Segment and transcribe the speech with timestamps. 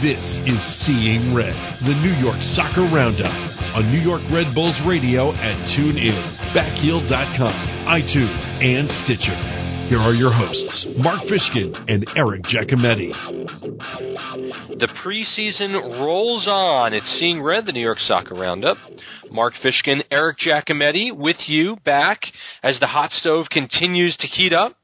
[0.00, 3.34] This is Seeing Red, the New York Soccer Roundup
[3.76, 6.12] on New York Red Bulls Radio at TuneIn,
[6.52, 7.52] Backheel.com,
[7.84, 9.34] iTunes, and Stitcher.
[9.88, 13.12] Here are your hosts, Mark Fishkin and Eric Giacometti.
[14.78, 16.94] The preseason rolls on.
[16.94, 18.76] It's Seeing Red, the New York Soccer Roundup.
[19.32, 22.20] Mark Fishkin, Eric Giacometti with you back
[22.62, 24.76] as the hot stove continues to heat up.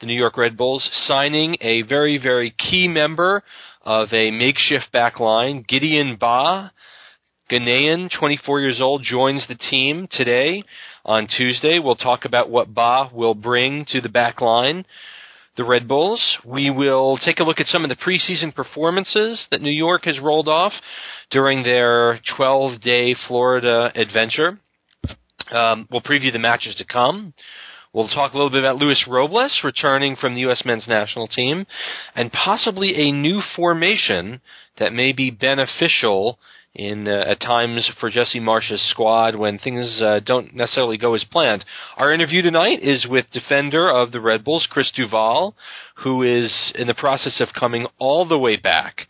[0.00, 3.44] The New York Red Bulls signing a very, very key member
[3.82, 6.70] of a makeshift back line, Gideon Baah.
[7.50, 10.62] Ghanaian, 24 years old, joins the team today
[11.04, 11.80] on Tuesday.
[11.80, 14.86] We'll talk about what Baah will bring to the back line.
[15.56, 16.38] The Red Bulls.
[16.44, 20.20] We will take a look at some of the preseason performances that New York has
[20.20, 20.72] rolled off
[21.30, 24.60] during their 12 day Florida adventure.
[25.50, 27.34] Um, we'll preview the matches to come.
[27.92, 30.62] We'll talk a little bit about Luis Robles returning from the U.S.
[30.64, 31.66] men's national team
[32.14, 34.40] and possibly a new formation
[34.78, 36.38] that may be beneficial
[36.72, 41.24] in uh, at times for Jesse Marsch's squad when things uh, don't necessarily go as
[41.24, 41.64] planned.
[41.96, 45.56] Our interview tonight is with defender of the Red Bulls, Chris Duvall,
[45.96, 49.08] who is in the process of coming all the way back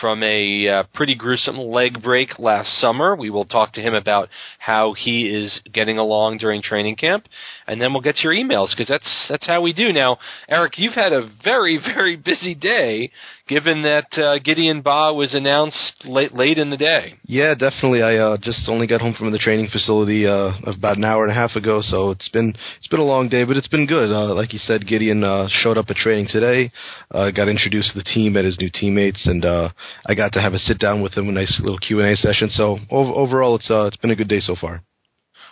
[0.00, 3.14] from a uh, pretty gruesome leg break last summer.
[3.14, 7.26] We will talk to him about how he is getting along during training camp,
[7.66, 9.92] and then we'll get your emails because that's that's how we do.
[9.92, 13.10] Now, Eric, you've had a very very busy day,
[13.48, 17.14] given that uh, Gideon Baah was announced late late in the day.
[17.24, 18.02] Yeah, definitely.
[18.02, 21.32] I uh, just only got home from the training facility uh, about an hour and
[21.32, 24.10] a half ago, so it's been it's been a long day, but it's been good.
[24.10, 26.70] Uh, like you said, Gideon uh, showed up at training today,
[27.10, 29.68] uh, got introduced to the team, met his new teammates, and uh,
[30.06, 32.16] I got to have a sit down with him, a nice little Q and A
[32.16, 32.48] session.
[32.50, 34.82] So ov- overall, it's uh, it's been a good day so far.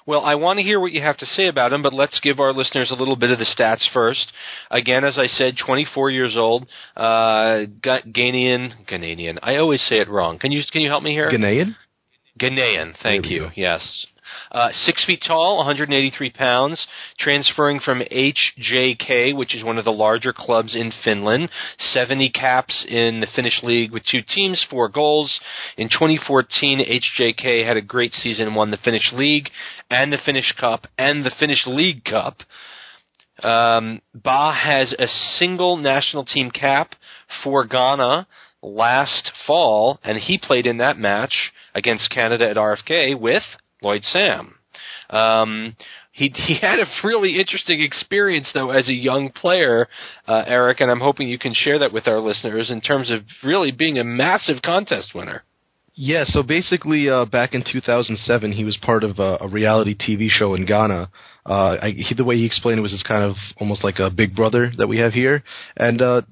[0.06, 2.38] Well, I want to hear what you have to say about him, but let's give
[2.38, 4.33] our listeners a little bit of the stats first.
[4.70, 6.66] Again, as I said, 24 years old,
[6.97, 9.38] uh, Ghanaian, Ghanaian.
[9.42, 10.38] I always say it wrong.
[10.38, 11.30] Can you can you help me here?
[11.30, 11.75] Ghanaian.
[12.38, 12.94] Ghanaian.
[13.02, 13.41] Thank you.
[13.41, 13.50] go.
[13.55, 14.06] Yes.
[14.53, 16.87] Uh, six feet tall, 183 pounds,
[17.19, 21.50] transferring from HJK, which is one of the larger clubs in Finland.
[21.78, 25.41] 70 caps in the Finnish league with two teams, four goals.
[25.77, 29.50] In 2014, HJK had a great season, and won the Finnish league
[29.91, 32.39] and the Finnish Cup and the Finnish League Cup.
[33.43, 35.09] Um, Baah has a
[35.39, 36.94] single national team cap
[37.43, 38.27] for Ghana
[38.62, 43.43] last fall, and he played in that match against Canada at RFK with
[43.84, 44.55] Lloyd Sam.
[45.11, 45.77] Um,
[46.12, 49.89] he he had a really interesting experience though as a young player,
[50.27, 53.23] uh, Eric, and I'm hoping you can share that with our listeners in terms of
[53.43, 55.43] really being a massive contest winner.
[55.97, 60.28] Yeah, so basically, uh, back in 2007, he was part of a, a reality TV
[60.28, 61.09] show in Ghana.
[61.47, 64.11] Uh, I, he, the way he explained it was it's kind of almost like a
[64.11, 65.44] Big Brother that we have here,
[65.77, 66.23] and uh,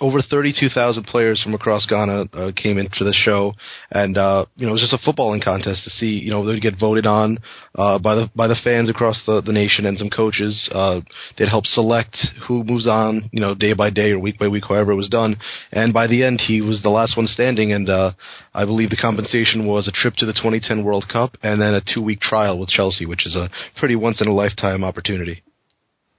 [0.00, 3.54] over 32,000 players from across Ghana uh, came in for the show,
[3.90, 6.18] and uh, you know it was just a footballing contest to see.
[6.18, 7.38] You know they'd get voted on
[7.74, 10.68] uh, by the by the fans across the, the nation and some coaches.
[10.72, 11.00] Uh,
[11.38, 13.28] they'd help select who moves on.
[13.32, 15.36] You know day by day or week by week, however it was done.
[15.72, 18.12] And by the end, he was the last one standing, and uh,
[18.54, 21.80] I believe the compensation was a trip to the 2010 World Cup and then a
[21.80, 25.42] two week trial with Chelsea, which is a pretty once in a lifetime opportunity.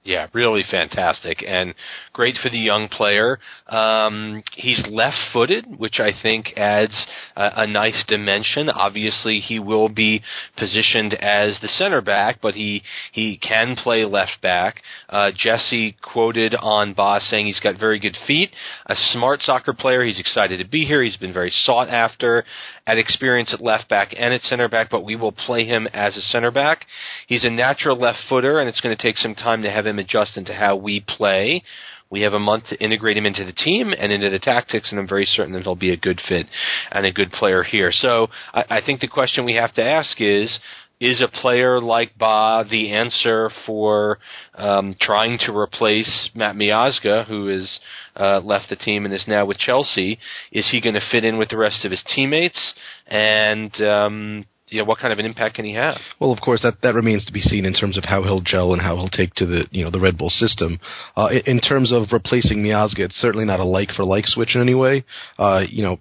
[0.04, 1.76] Yeah, really fantastic and
[2.12, 3.38] great for the young player.
[3.68, 8.68] Um, he's left-footed, which I think adds a, a nice dimension.
[8.68, 10.20] Obviously, he will be
[10.56, 12.82] positioned as the center back, but he
[13.12, 14.82] he can play left back.
[15.08, 18.50] Uh, Jesse quoted on Boss saying he's got very good feet,
[18.86, 20.02] a smart soccer player.
[20.02, 21.04] He's excited to be here.
[21.04, 22.44] He's been very sought after
[22.88, 26.16] at experience at left back and at center back, but we will play him as
[26.16, 26.86] a center back.
[27.28, 29.91] He's a natural left footer, and it's going to take some time to have him
[29.98, 31.62] adjust into how we play.
[32.10, 35.00] We have a month to integrate him into the team and into the tactics, and
[35.00, 36.46] I'm very certain that he'll be a good fit
[36.90, 37.90] and a good player here.
[37.90, 40.58] So I, I think the question we have to ask is,
[41.02, 44.18] is a player like Baah the answer for
[44.54, 47.80] um, trying to replace Matt Miazga, who has
[48.14, 50.18] uh, left the team and is now with Chelsea?
[50.52, 52.74] Is he going to fit in with the rest of his teammates?
[53.08, 55.96] And um, you know, what kind of an impact can he have?
[56.18, 58.72] Well, of course, that that remains to be seen in terms of how he'll gel
[58.72, 60.80] and how he'll take to the you know the Red Bull system.
[61.16, 64.54] Uh, in, in terms of replacing Miazga, it's certainly not a like for like switch
[64.54, 65.04] in any way.
[65.38, 65.98] Uh, you know,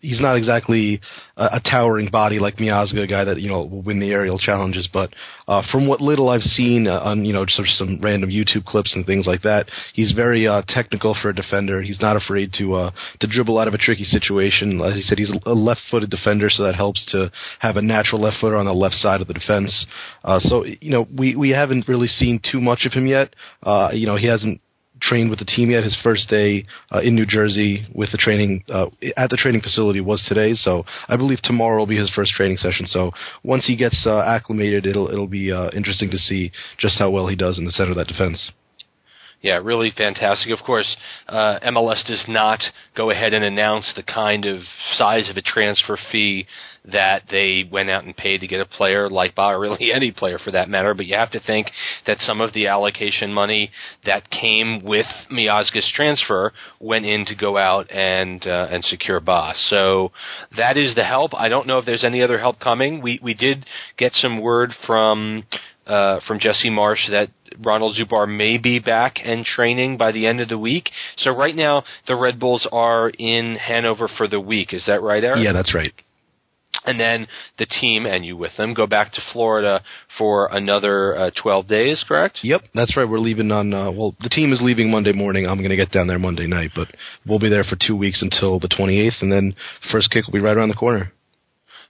[0.00, 1.00] he's not exactly
[1.36, 4.38] a, a towering body like Miazga, a guy that you know will win the aerial
[4.38, 4.88] challenges.
[4.92, 5.12] But
[5.48, 8.94] uh, from what little I've seen uh, on you know just some random YouTube clips
[8.94, 11.82] and things like that, he's very uh, technical for a defender.
[11.82, 12.90] He's not afraid to uh,
[13.20, 14.80] to dribble out of a tricky situation.
[14.80, 18.38] As he said, he's a left-footed defender, so that helps to have a natural left
[18.40, 19.86] footer on the left side of the defense.
[20.24, 23.34] Uh, so you know we we haven't really seen too much of him yet.
[23.62, 24.60] Uh, you know he hasn't
[25.00, 25.84] trained with the team yet.
[25.84, 28.86] His first day uh, in New Jersey with the training uh,
[29.16, 30.54] at the training facility was today.
[30.54, 32.86] So I believe tomorrow will be his first training session.
[32.86, 33.12] So
[33.42, 37.26] once he gets uh, acclimated, it'll it'll be uh, interesting to see just how well
[37.26, 38.52] he does in the center of that defense.
[39.42, 40.52] Yeah, really fantastic.
[40.52, 40.96] Of course,
[41.26, 42.60] uh, MLS does not
[42.94, 44.60] go ahead and announce the kind of
[44.92, 46.46] size of a transfer fee
[46.84, 50.12] that they went out and paid to get a player like Baah, or really any
[50.12, 50.92] player for that matter.
[50.92, 51.68] But you have to think
[52.06, 53.70] that some of the allocation money
[54.04, 59.54] that came with Miazga's transfer went in to go out and uh, and secure Baah.
[59.70, 60.12] So
[60.58, 61.32] that is the help.
[61.34, 63.00] I don't know if there's any other help coming.
[63.00, 63.64] We we did
[63.96, 65.44] get some word from
[65.90, 70.40] uh, from Jesse Marsch that Ronald Zubar may be back and training by the end
[70.40, 70.90] of the week.
[71.16, 74.72] So right now the Red Bulls are in Hanover for the week.
[74.72, 75.44] Is that right, Eric?
[75.44, 75.92] Yeah, that's right.
[76.84, 77.26] And then
[77.58, 79.82] the team and you with them go back to Florida
[80.16, 82.38] for another uh, 12 days, correct?
[82.42, 83.08] Yep, that's right.
[83.08, 85.46] We're leaving on, uh, well, the team is leaving Monday morning.
[85.46, 86.88] I'm going to get down there Monday night, but
[87.26, 89.56] we'll be there for two weeks until the 28th, and then
[89.90, 91.12] first kick will be right around the corner.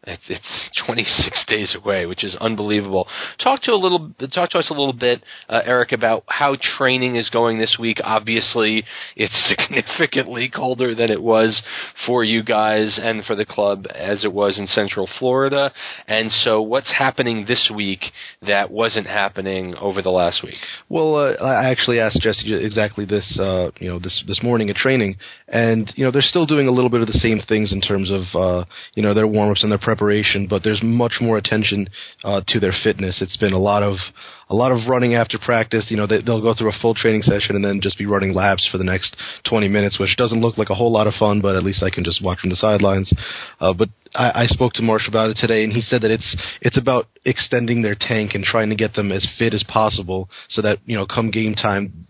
[0.04, 3.06] It's, it's 26 days away, which is unbelievable.
[3.42, 7.16] Talk to a little, talk to us a little bit, uh, Eric, about how training
[7.16, 7.98] is going this week.
[8.02, 11.62] Obviously, it's significantly colder than it was
[12.06, 15.70] for you guys and for the club as it was in Central Florida.
[16.06, 18.00] And so, what's happening this week
[18.40, 20.56] that wasn't happening over the last week?
[20.88, 24.76] Well, uh, I actually asked Jesse exactly this, uh, you know, this this morning at
[24.76, 25.16] training,
[25.48, 28.10] and you know, they're still doing a little bit of the same things in terms
[28.10, 28.64] of, uh,
[28.94, 31.88] you know, their warm ups and their preparation, but there's much more attention
[32.22, 33.20] uh, to their fitness.
[33.20, 33.96] It's been a lot of
[34.48, 35.86] a lot of running after practice.
[35.88, 38.32] You know, they, they'll go through a full training session and then just be running
[38.32, 39.16] laps for the next
[39.48, 41.90] 20 minutes, which doesn't look like a whole lot of fun, but at least I
[41.90, 43.12] can just watch from the sidelines.
[43.60, 46.36] Uh, but I, I spoke to Marsch about it today, and he said that it's
[46.60, 50.62] it's about extending their tank and trying to get them as fit as possible, so
[50.62, 52.06] that you know, come game time,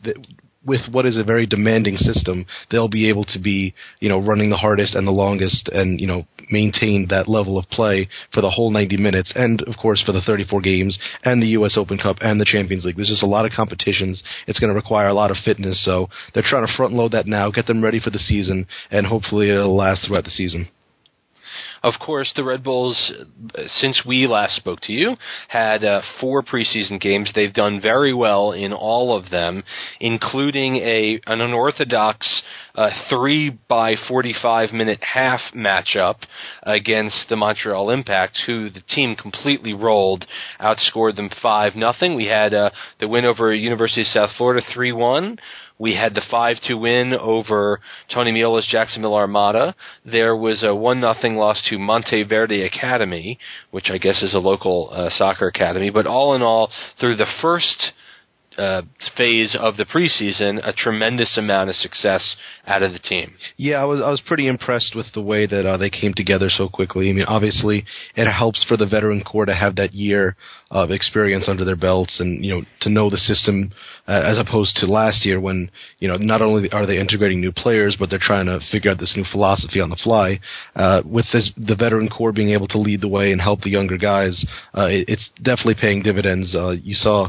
[0.64, 4.50] with what is a very demanding system, they'll be able to be, you know, running
[4.50, 8.50] the hardest and the longest and, you know, maintain that level of play for the
[8.50, 11.76] whole 90 minutes and, of course, for the 34 games and the U.S.
[11.76, 12.96] Open Cup and the Champions League.
[12.96, 14.22] There's just a lot of competitions.
[14.46, 15.82] It's going to require a lot of fitness.
[15.84, 19.06] So they're trying to front load that now, get them ready for the season, and
[19.06, 20.68] hopefully it'll last throughout the season.
[21.82, 23.12] Of course, the Red Bulls,
[23.66, 25.16] since we last spoke to you,
[25.48, 27.30] had uh, four preseason games.
[27.34, 29.64] They've done very well in all of them,
[29.98, 32.42] including a an unorthodox
[32.74, 36.16] uh, three by forty-five minute half matchup
[36.62, 40.26] against the Montreal Impact, who the team completely rolled,
[40.60, 42.14] outscored them five nothing.
[42.14, 42.70] We had uh,
[43.00, 45.38] the win over University of South Florida three one.
[45.80, 47.80] We had the 5-2 win over
[48.12, 49.74] Tony Meola's Jacksonville Armada.
[50.04, 53.38] There was a 1 nothing loss to Monteverde Academy,
[53.70, 55.88] which I guess is a local uh, soccer academy.
[55.88, 57.92] But all in all, through the first
[58.60, 58.82] uh,
[59.16, 62.36] phase of the preseason, a tremendous amount of success
[62.66, 63.32] out of the team.
[63.56, 66.48] Yeah, I was I was pretty impressed with the way that uh, they came together
[66.50, 67.08] so quickly.
[67.10, 67.84] I mean, obviously,
[68.14, 70.36] it helps for the veteran core to have that year
[70.70, 73.72] of experience under their belts, and you know to know the system
[74.06, 77.52] uh, as opposed to last year when you know not only are they integrating new
[77.52, 80.38] players, but they're trying to figure out this new philosophy on the fly.
[80.76, 83.70] Uh, with this, the veteran core being able to lead the way and help the
[83.70, 84.44] younger guys,
[84.76, 86.54] uh, it, it's definitely paying dividends.
[86.54, 87.28] Uh, you saw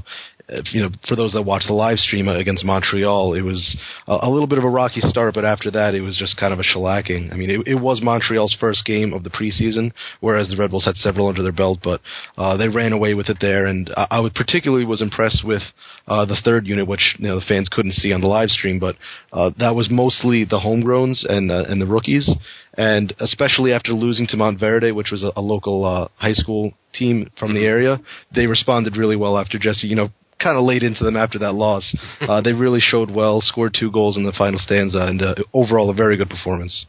[0.72, 3.78] you know, for those that watched the live stream against Montreal, it was
[4.08, 6.54] a, a, little bit of a rocky start, but after that, it was just kind
[6.54, 7.32] of a shellacking.
[7.32, 10.86] I mean, it, it was Montreal's first game of the preseason, whereas the Red Bulls
[10.86, 12.02] had several under their belt, but
[12.38, 13.66] uh, they ran away with it there.
[13.66, 15.64] And I, I particularly was impressed with
[16.08, 18.80] uh, the third unit, which you know the fans couldn't see on the live stream,
[18.80, 18.96] but
[19.32, 22.30] uh, that was mostly the homegrowns and uh, and the rookies,
[22.78, 27.30] and especially after losing to Monteverde, which was a, a local uh, high school team
[27.40, 27.98] from the area,
[28.36, 30.10] they responded really well after Jesse, you know,
[30.42, 31.96] kind of laid into them after that loss.
[32.22, 35.90] Uh, they really showed well, scored two goals in the final stanza, and uh, overall
[35.90, 36.86] a very good performance.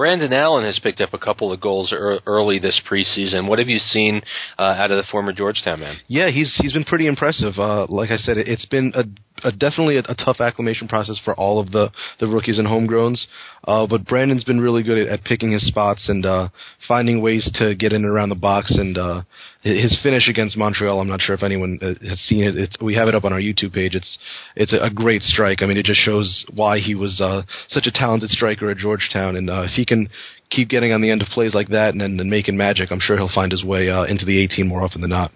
[0.00, 3.46] Brandon Allen has picked up a couple of goals early this preseason.
[3.46, 4.22] What have you seen
[4.58, 5.96] uh, out of the former Georgetown man?
[6.08, 7.58] Yeah, he's he's been pretty impressive.
[7.58, 9.04] Uh, like I said, it, has been a,
[9.46, 13.26] a definitely a, a, tough acclimation process for all of the the rookies and homegrowns.
[13.68, 16.48] Uh, but Brandon's been really good at, at picking his spots and uh,
[16.88, 18.74] finding ways to get in and around the box.
[18.74, 19.22] And uh,
[19.60, 22.56] his finish against Montreal, I'm not sure if anyone uh, has seen it.
[22.56, 23.94] It's, we have it up on our YouTube page.
[23.94, 24.18] It's
[24.56, 25.60] it's a, a great strike.
[25.60, 27.22] I mean, it just shows why he was
[27.68, 29.36] such a talented striker at Georgetown.
[29.36, 30.08] And if he can
[30.50, 33.16] keep getting on the end of plays like that and, and making magic, I'm sure
[33.16, 35.32] he'll find his way uh, into the 18 more often than not.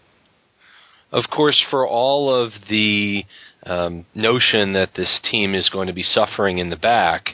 [1.13, 3.25] Of course, for all of the
[3.67, 7.29] um, notion that this team is going to be suffering in the back,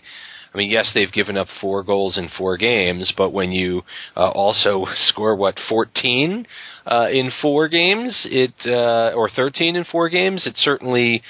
[0.52, 3.82] I mean, yes, they've given up four goals in four games, but when you
[4.16, 6.46] uh, also score what 14
[6.86, 11.22] uh, in four games, it uh, or 13 in four games, it certainly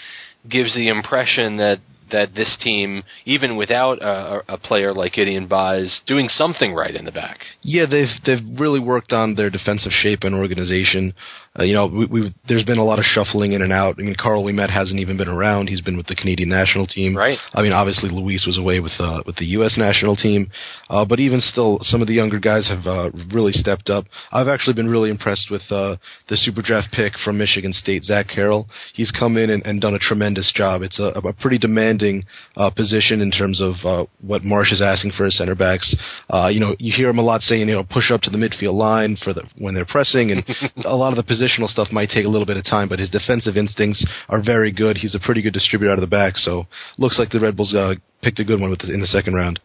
[0.49, 1.81] gives the impression that
[2.13, 6.95] that this team, even without a, a player like Gideon Baah, is doing something right
[6.95, 7.41] in the back.
[7.63, 11.15] Yeah, they've they've really worked on their defensive shape and organization.
[11.59, 13.97] Uh, you know, we, we've there's been a lot of shuffling in and out.
[13.99, 15.69] I mean, Karl Ouimette hasn't even been around.
[15.69, 17.17] He's been with the Canadian national team.
[17.17, 17.39] Right.
[17.55, 19.75] I mean, obviously Luis was away with uh, with the U.S.
[19.77, 20.49] national team,
[20.89, 24.05] uh, but even still, some of the younger guys have uh, really stepped up.
[24.31, 25.97] I've actually been really impressed with uh,
[26.29, 28.69] the super draft pick from Michigan State, Zach Carroll.
[28.95, 30.83] He's come in and, and done a tremendous job.
[30.83, 32.25] It's a, a pretty demanding
[32.57, 35.97] uh, position in terms of uh, what Marsch is asking for his center backs.
[36.33, 38.39] Uh, you know, you hear him a lot saying, you know, push up to the
[38.39, 40.45] midfield line for the when they're pressing, and
[40.85, 43.11] a lot of the positional stuff might take a little bit of time, but his
[43.11, 44.97] defensive instincts are very good.
[44.97, 46.67] He's a pretty good distributor out of the back, so
[46.99, 49.61] looks like the Red Bulls uh, picked a good one the, in the second round.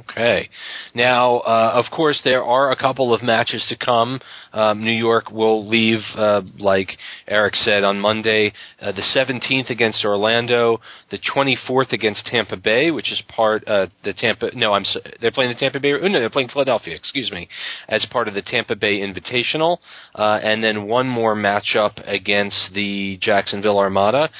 [0.00, 0.48] Okay.
[0.94, 4.20] Now, uh, of course, there are a couple of matches to come.
[4.52, 6.96] Um, New York will leave, uh, like
[7.28, 10.80] Eric said, on Monday, uh, the 17th against Orlando,
[11.10, 14.50] the 24th against Tampa Bay, which is part uh, the Tampa.
[14.54, 14.84] No, I'm
[15.20, 15.92] they're playing the Tampa Bay.
[15.92, 16.94] No, they're playing Philadelphia.
[16.94, 17.48] Excuse me,
[17.88, 19.78] as part of the Tampa Bay Invitational,
[20.14, 24.30] uh, and then one more matchup against the Jacksonville Armada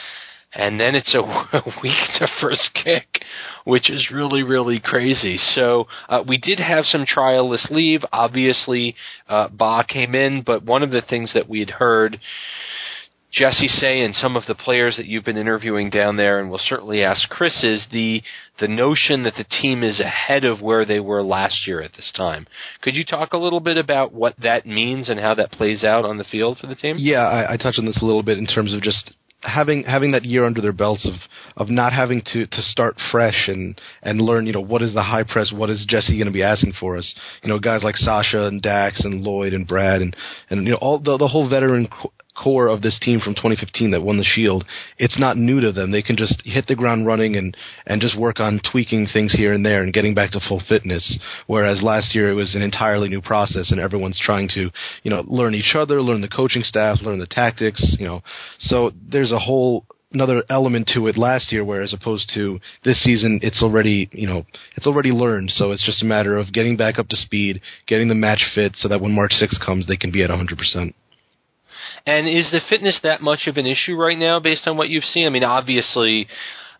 [0.53, 1.23] and then it's a
[1.83, 3.23] week to first kick,
[3.65, 5.39] which is really really crazy.
[5.55, 8.05] So uh, we did have some trialists leave.
[8.13, 8.97] Obviously,
[9.29, 12.21] uh, Baah came in, but one of the things that we had heard.
[13.33, 16.59] Jesse say and some of the players that you've been interviewing down there, and we'll
[16.59, 18.21] certainly ask Chris, is the
[18.59, 22.13] the notion that the team is ahead of where they were last year at this
[22.17, 22.47] time.
[22.83, 26.05] Could you talk a little bit about what that means and how that plays out
[26.05, 26.97] on the field for the team?
[26.99, 30.13] Yeah, I, I touched on this a little bit in terms of just having having
[30.13, 31.15] that year under their belts of
[31.57, 35.03] of not having to to start fresh and and learn you know what is the
[35.03, 35.53] high press?
[35.53, 37.15] What is Jesse going to be asking for us?
[37.43, 40.15] You know guys like Sacha and Dax and Lloyd and Brad and
[40.51, 41.89] and you know all the the whole veteran
[42.41, 44.65] core of this team from 2015 that won the Shield,
[44.99, 45.91] it's not new to them.
[45.91, 47.57] They can just hit the ground running and
[47.87, 51.19] and just work on tweaking things here and there and getting back to full fitness.
[51.47, 54.71] Whereas last year it was an entirely new process and everyone's trying to
[55.03, 57.97] you know learn each other, learn the coaching staff, learn the tactics.
[57.99, 58.23] You know,
[58.59, 63.03] so there's a whole another element to it last year where as opposed to this
[63.03, 64.45] season it's already you know
[64.77, 68.09] it's already learned so it's just a matter of getting back up to speed getting
[68.09, 70.93] the match fit so that when march 6th comes they can be at 100%
[72.07, 75.05] and is the fitness that much of an issue right now, based on what you've
[75.05, 75.27] seen?
[75.27, 76.29] I mean, obviously,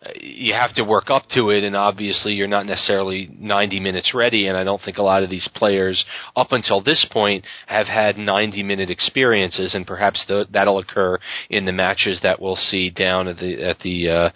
[0.03, 4.13] uh, you have to work up to it, and obviously, you're not necessarily 90 minutes
[4.13, 4.47] ready.
[4.47, 6.03] And I don't think a lot of these players,
[6.35, 11.65] up until this point, have had 90 minute experiences, and perhaps the, that'll occur in
[11.65, 14.29] the matches that we'll see down at the at the uh,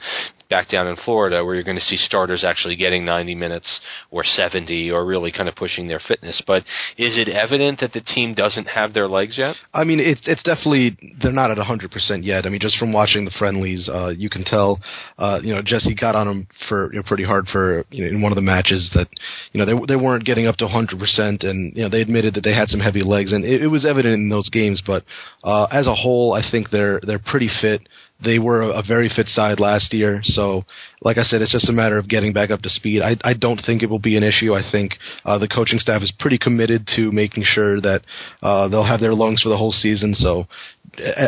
[0.49, 3.79] back down in Florida, where you're going to see starters actually getting 90 minutes
[4.11, 6.41] or 70, or really kind of pushing their fitness.
[6.45, 6.63] But
[6.97, 9.55] is it evident that the team doesn't have their legs yet?
[9.73, 12.45] I mean, it's it's definitely they're not at 100 percent yet.
[12.45, 14.79] I mean, just from watching the friendlies, uh, you can tell.
[15.17, 18.09] Uh, you know, Jesse got on them for you know, pretty hard for you know
[18.11, 19.07] in one of the matches that
[19.53, 22.33] you know they they weren't getting up to 100 percent, and you know they admitted
[22.35, 24.81] that they had some heavy legs, and it, it was evident in those games.
[24.85, 25.03] But
[25.43, 27.87] uh, as a whole, I think they're they're pretty fit.
[28.25, 30.63] They were a, very fit side last year, so
[31.01, 33.01] like I said, it's just a matter of getting back up to speed.
[33.01, 34.53] I, I don't think it will be an issue.
[34.53, 38.01] I think uh, the coaching staff is pretty committed to making sure that
[38.41, 40.13] uh, they'll have their lungs for the whole season.
[40.15, 40.47] So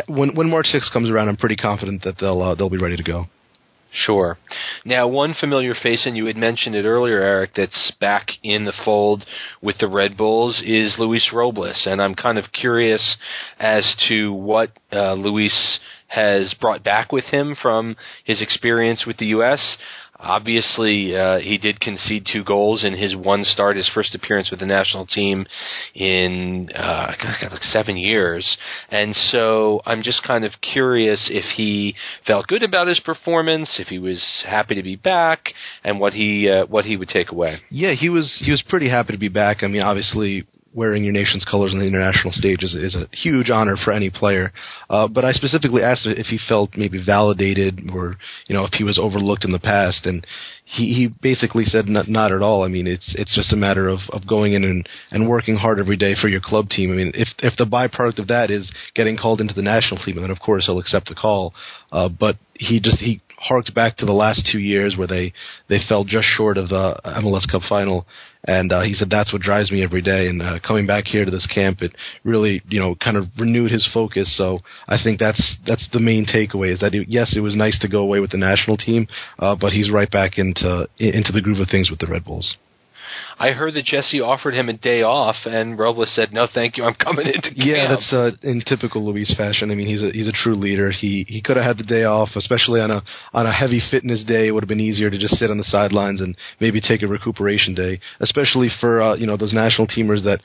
[0.08, 2.96] when when March 6th comes around, I'm pretty confident that they'll uh, they'll be ready
[2.96, 3.26] to go.
[3.90, 4.36] Sure.
[4.84, 8.74] Now, one familiar face, and you had mentioned it earlier, Eric, that's back in the
[8.84, 9.24] fold
[9.62, 13.16] with the Red Bulls is Luis Robles, and I'm kind of curious
[13.58, 15.78] as to what uh, Luis
[16.08, 19.76] has brought back with him from his experience with the U.S.
[20.20, 24.58] Obviously, uh, he did concede two goals in his one start, his first appearance with
[24.58, 25.46] the national team
[25.94, 27.12] in uh,
[27.52, 28.56] like seven years.
[28.90, 31.94] And so I'm just kind of curious if he
[32.26, 35.52] felt good about his performance, if he was happy to be back,
[35.84, 37.58] and what he uh, what he would take away.
[37.70, 39.62] Yeah, he was he was pretty happy to be back.
[39.62, 43.48] I mean, obviously wearing your nation's colors on the international stage is, is a huge
[43.50, 44.52] honor for any player.
[44.90, 48.84] Uh, but I specifically asked if he felt maybe validated or, you know, if he
[48.84, 50.04] was overlooked in the past.
[50.04, 50.26] And
[50.64, 52.64] he, he basically said not, not at all.
[52.64, 55.78] I mean, it's, it's just a matter of, of going in and, and working hard
[55.78, 56.92] every day for your club team.
[56.92, 60.16] I mean, if, if the byproduct of that is getting called into the national team,
[60.16, 61.54] then of course he'll accept the call.
[61.90, 65.32] Uh, but he just, he harked back to the last two years where they,
[65.68, 68.06] they fell just short of the MLS Cup final
[68.48, 70.26] and uh, he said that's what drives me every day.
[70.26, 73.70] And uh, coming back here to this camp, it really you know kind of renewed
[73.70, 74.34] his focus.
[74.36, 77.78] So I think that's that's the main takeaway is that it, yes, it was nice
[77.80, 79.06] to go away with the national team,
[79.38, 82.56] uh, but he's right back into into the groove of things with the Red Bulls.
[83.38, 86.84] I heard that Jesse offered him a day off, and Robles said, "No, thank you.
[86.84, 89.70] I'm coming into camp." Yeah, that's uh, in typical Luis fashion.
[89.70, 90.90] I mean, he's a he's a true leader.
[90.90, 94.24] He he could have had the day off, especially on a on a heavy fitness
[94.24, 94.48] day.
[94.48, 97.06] It would have been easier to just sit on the sidelines and maybe take a
[97.06, 100.40] recuperation day, especially for uh, you know those national teamers that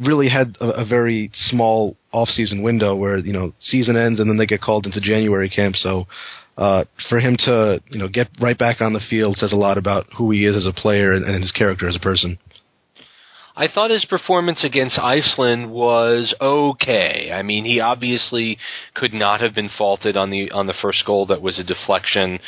[0.00, 4.38] really had a, a very small off-season window where you know season ends and then
[4.38, 5.76] they get called into January camp.
[5.76, 6.06] So
[6.58, 9.78] uh, for him to you know get right back on the field says a lot
[9.78, 12.36] about who he is as a player and, and his character as a person.
[13.58, 17.32] I thought his performance against Iceland was okay.
[17.32, 18.56] I mean, he obviously
[18.94, 22.38] could not have been faulted on the on the first goal that was a deflection.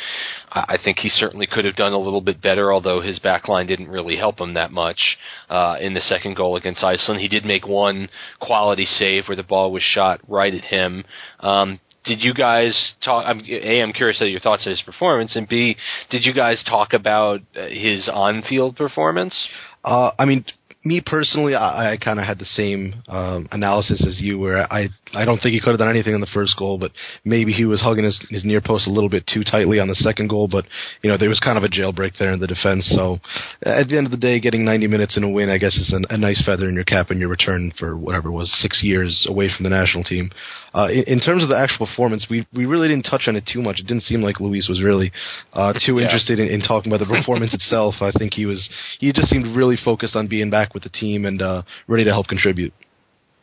[0.49, 3.67] I think he certainly could have done a little bit better, although his back line
[3.67, 5.17] didn't really help him that much
[5.49, 7.19] uh, in the second goal against Iceland.
[7.19, 8.07] He did make one
[8.39, 11.03] quality save where the ball was shot right at him.
[11.41, 13.25] Um, did you guys talk?
[13.27, 15.75] I'm, a, I'm curious of your thoughts on his performance, and B,
[16.09, 19.35] did you guys talk about uh, his on-field performance?
[19.83, 20.45] Uh, I mean,
[20.83, 24.89] me personally, I, I kind of had the same um, analysis as you, where I
[25.13, 26.91] I don't think he could have done anything on the first goal, but
[27.23, 29.95] maybe he was hugging his, his near post a little bit too tightly on the
[29.95, 30.47] second goal.
[30.47, 30.65] But
[31.03, 32.87] you know there was kind of a jailbreak there in the defense.
[32.95, 33.19] So
[33.61, 35.93] at the end of the day, getting 90 minutes in a win, I guess, is
[35.93, 39.27] an, a nice feather in your cap in your return for whatever was six years
[39.29, 40.31] away from the national team.
[40.73, 43.45] Uh, in, in terms of the actual performance, we we really didn't touch on it
[43.51, 43.79] too much.
[43.79, 45.11] It didn't seem like Luis was really
[45.53, 46.05] uh, too yeah.
[46.05, 47.95] interested in, in talking about the performance itself.
[48.01, 51.25] I think he was he just seemed really focused on being back with the team
[51.25, 52.73] and uh, ready to help contribute.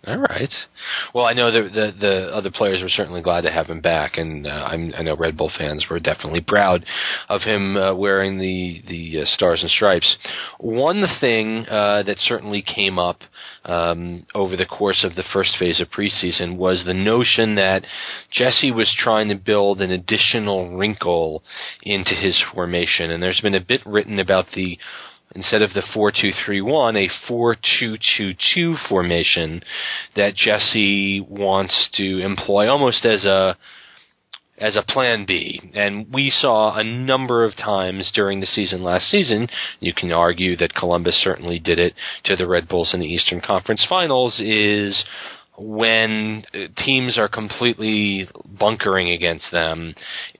[0.06, 0.52] All right.
[1.12, 4.16] Well, I know the, the, the other players were certainly glad to have him back,
[4.16, 6.86] and uh, I know Red Bull fans were definitely proud
[7.28, 10.16] of him uh, wearing the the uh, stars and stripes.
[10.60, 13.22] One thing uh, that certainly came up
[13.64, 17.84] um, over the course of the first phase of preseason was the notion that
[18.30, 21.42] Jesse was trying to build an additional wrinkle
[21.82, 24.78] into his formation, and there's been a bit written about the
[25.34, 29.62] instead of the 4-2-3-1, a 4-2-2-2 formation
[30.16, 33.56] that Jesse wants to employ almost as a
[34.60, 35.60] as a plan B.
[35.74, 39.48] And we saw a number of times during the season last season,
[39.80, 41.94] you can argue that Columbus certainly did it
[42.24, 45.04] to the Red Bulls in the Eastern Conference Finals, is
[45.58, 49.94] when uh, teams are completely bunkering against them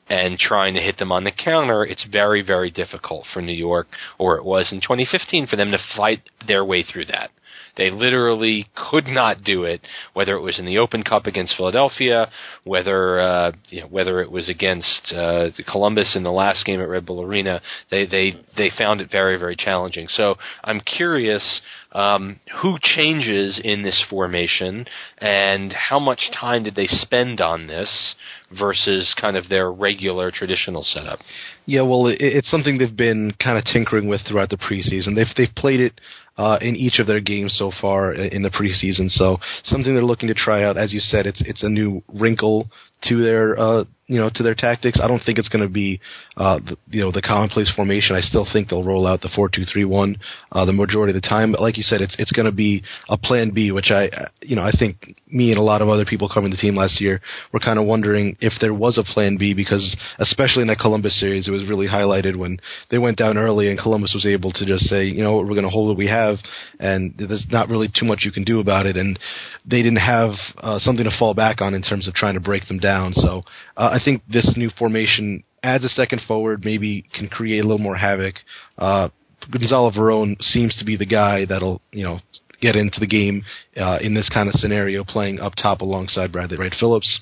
[0.09, 3.89] and trying to hit them on the counter, it's very, very difficult for New York,
[4.19, 7.31] or it was in 2015, for them to fight their way through that.
[7.79, 9.81] They literally could not do it,
[10.13, 12.29] whether it was in the Open Cup against Philadelphia,
[12.65, 16.89] whether uh, you know, whether it was against uh, Columbus in the last game at
[16.89, 17.63] Red Bull Arena.
[17.91, 20.09] They they they found it very very challenging.
[20.09, 21.61] So I'm curious
[21.93, 24.85] um, who changes in this formation
[25.19, 28.15] and how much time did they spend on this
[28.59, 31.19] versus kind of their regular traditional setup.
[31.67, 35.15] Yeah, well, it, it's something they've been kind of tinkering with throughout the preseason.
[35.15, 36.01] They've they've played it
[36.39, 39.11] uh, in each of their games so far in the preseason.
[39.11, 40.77] So something they're looking to try out.
[40.77, 42.71] As you said, it's it's a new wrinkle
[43.05, 44.99] to their uh, you know to their tactics.
[45.01, 46.01] I don't think it's going to be
[46.37, 48.17] uh, the, you know the commonplace formation.
[48.17, 50.17] I still think they'll roll out the four two three one
[50.53, 51.53] uh, the majority of the time.
[51.53, 54.57] But like you said, it's it's going to be a plan B, which I you
[54.57, 57.21] know I think me and a lot of other people covering the team last year
[57.53, 61.21] were kind of wondering if there was a plan B because especially in that Columbus
[61.21, 62.59] series, it was really highlighted when
[62.91, 65.63] they went down early and Columbus was able to just say you know we're going
[65.63, 66.37] to hold what we have
[66.81, 69.19] and there's not really too much you can do about it and
[69.67, 72.67] they didn't have uh, something to fall back on in terms of trying to break
[72.69, 73.13] them down.
[73.13, 73.43] So
[73.77, 77.79] uh, I think this new formation adds a second forward, maybe can create a little
[77.79, 78.37] more havoc.
[78.77, 79.09] Uh,
[79.51, 82.21] Gonzalo Veron seems to be the guy that'll, you know,
[82.61, 83.43] get into the game
[83.77, 87.19] uh, in this kind of scenario, playing up top alongside Bradley Wright Phillips.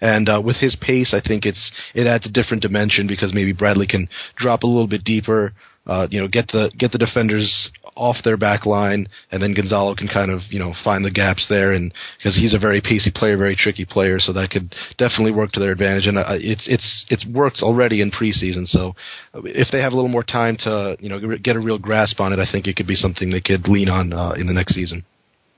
[0.00, 3.52] And uh, with his pace, I think it's it adds a different dimension because maybe
[3.52, 5.52] Bradley can drop a little bit deeper,
[5.86, 9.94] uh, you know, get the get the defenders off their back line, and then Gonzalo
[9.94, 13.10] can kind of you know find the gaps there, and because he's a very pacey
[13.14, 16.06] player, very tricky player, so that could definitely work to their advantage.
[16.06, 18.94] And uh, it's it's it's worked already in preseason, so
[19.34, 22.32] if they have a little more time to you know get a real grasp on
[22.32, 24.74] it, I think it could be something they could lean on uh, in the next
[24.74, 25.04] season.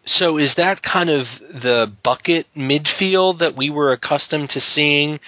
[0.04, 5.20] So is that kind of the bucket midfield that we were accustomed to seeing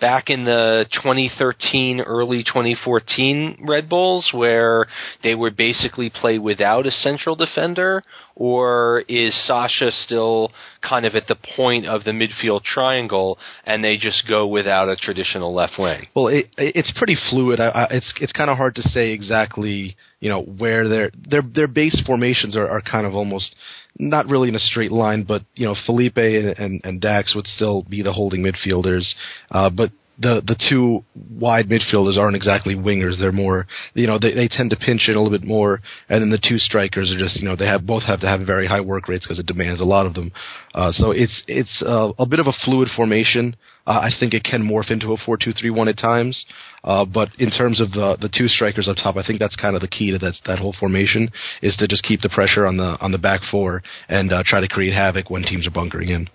[0.00, 4.86] back in the 2013, early 2014 Red Bulls, where
[5.22, 8.02] they would basically play without a central defender?
[8.34, 13.98] Or is Sacha still kind of at the point of the midfield triangle, and they
[13.98, 16.06] just go without a traditional left wing?
[16.16, 17.60] Well, it, it's pretty fluid.
[17.60, 21.42] I, I, it's it's kind of hard to say exactly, you know, where their their
[21.42, 23.54] their base formations are, are kind of almost
[23.98, 27.46] not really in a straight line, but you know Felipe and, and, and Dax would
[27.46, 29.06] still be the holding midfielders.
[29.50, 29.90] Uh, but
[30.22, 33.18] the the two wide midfielders aren't exactly wingers.
[33.18, 36.22] They're more, you know, they they tend to pinch in a little bit more, and
[36.22, 38.66] then the two strikers are just, you know, they have both have to have very
[38.66, 40.30] high work rates because it demands a lot of them.
[40.74, 43.56] Uh, so it's it's uh, a bit of a fluid formation.
[43.84, 46.44] Uh, I think it can morph into a four-two-three-one at times,
[46.84, 49.74] uh, but in terms of the the two strikers up top, I think that's kind
[49.74, 51.30] of the key to that that whole formation
[51.62, 54.60] is to just keep the pressure on the on the back four and uh, try
[54.60, 56.28] to create havoc when teams are bunkering in.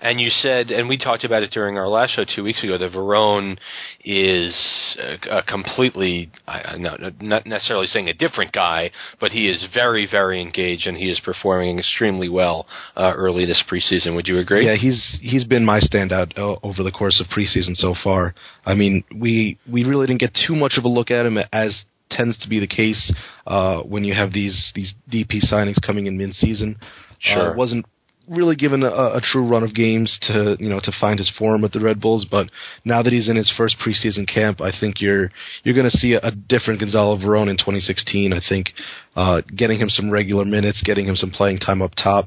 [0.00, 2.78] And you said, and we talked about it during our last show two weeks ago,
[2.78, 3.58] that Verón
[4.04, 4.54] is
[4.98, 10.08] a, a completely, uh, not, not necessarily saying a different guy, but he is very,
[10.10, 14.14] very engaged and he is performing extremely well uh, early this preseason.
[14.14, 14.66] Would you agree?
[14.66, 18.34] Yeah, he's he's been my standout uh, over the course of preseason so far.
[18.64, 21.84] I mean, we we really didn't get too much of a look at him as
[22.10, 23.12] tends to be the case
[23.46, 26.76] uh, when you have these these DP signings coming in mid season.
[27.20, 27.52] Sure.
[27.52, 27.84] Uh, wasn't
[28.30, 31.60] really given a, a, true run of games to you know to find his form
[31.60, 32.26] with the Red Bulls.
[32.30, 32.48] But
[32.84, 35.30] now that he's in his first preseason camp, I think you're
[35.64, 38.32] you're going to see a, a, different Gonzalo Verón in 2016.
[38.32, 38.70] I think
[39.16, 42.26] uh, getting him some regular minutes, getting him some playing time up top.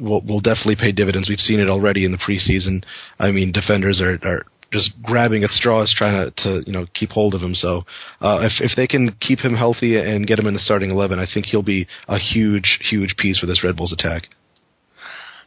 [0.00, 1.28] Will, will definitely pay dividends.
[1.28, 2.84] We've seen it already in the preseason.
[3.20, 7.10] I mean, defenders are, are just grabbing at straws, trying to, to you know keep
[7.10, 7.54] hold of him.
[7.54, 7.82] So
[8.20, 11.20] uh, if if they can keep him healthy and get him in the starting eleven,
[11.20, 14.24] I think he'll be a huge huge piece for this Red Bulls attack.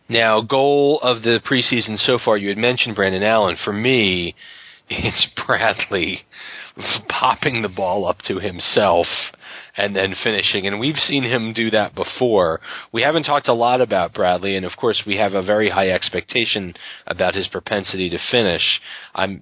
[0.09, 3.57] Now, goal of the preseason so far, you had mentioned Brandon Allen.
[3.63, 4.35] For me,
[4.89, 6.21] it's Bradley
[7.09, 9.07] popping the ball up to himself
[9.77, 10.67] and then finishing.
[10.67, 12.59] And we've seen him do that before.
[12.91, 15.89] We haven't talked a lot about Bradley, and of course, we have a very high
[15.89, 16.73] expectation
[17.05, 18.81] about his propensity to finish.
[19.13, 19.41] I'm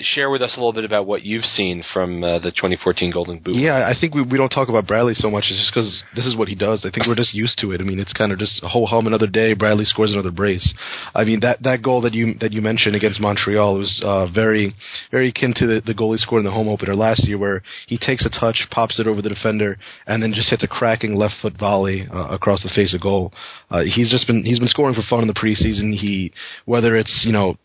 [0.00, 3.38] share with us a little bit about what you've seen from uh, the 2014 Golden
[3.38, 3.56] Boot.
[3.56, 5.44] Yeah, I think we we don't talk about Bradley so much.
[5.48, 6.84] It's just because this is what he does.
[6.84, 7.80] I think we're just used to it.
[7.80, 9.54] I mean, it's kind of just ho hum another day.
[9.54, 10.72] Bradley scores another brace.
[11.14, 14.74] I mean that that goal that you that you mentioned against Montreal was uh, very
[15.10, 17.62] very akin to the, the goal he scored in the home opener last year, where
[17.86, 19.57] he takes a touch, pops it over the defender,
[20.06, 23.32] and then just hits a cracking left foot volley uh, across the face of goal.
[23.70, 25.94] Uh, he's just been he's been scoring for fun in the preseason.
[25.94, 26.32] He
[26.64, 27.56] whether it's you know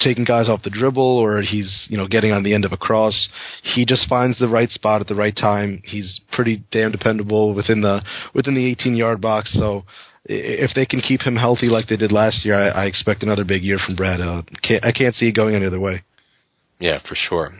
[0.00, 2.76] taking guys off the dribble or he's you know getting on the end of a
[2.76, 3.28] cross.
[3.62, 5.82] He just finds the right spot at the right time.
[5.84, 8.02] He's pretty damn dependable within the
[8.34, 9.52] within the 18 yard box.
[9.54, 9.84] So
[10.24, 13.44] if they can keep him healthy like they did last year, I, I expect another
[13.44, 14.20] big year from Brad.
[14.20, 16.02] Uh, can't, I can't see it going any other way.
[16.80, 17.52] Yeah, for sure.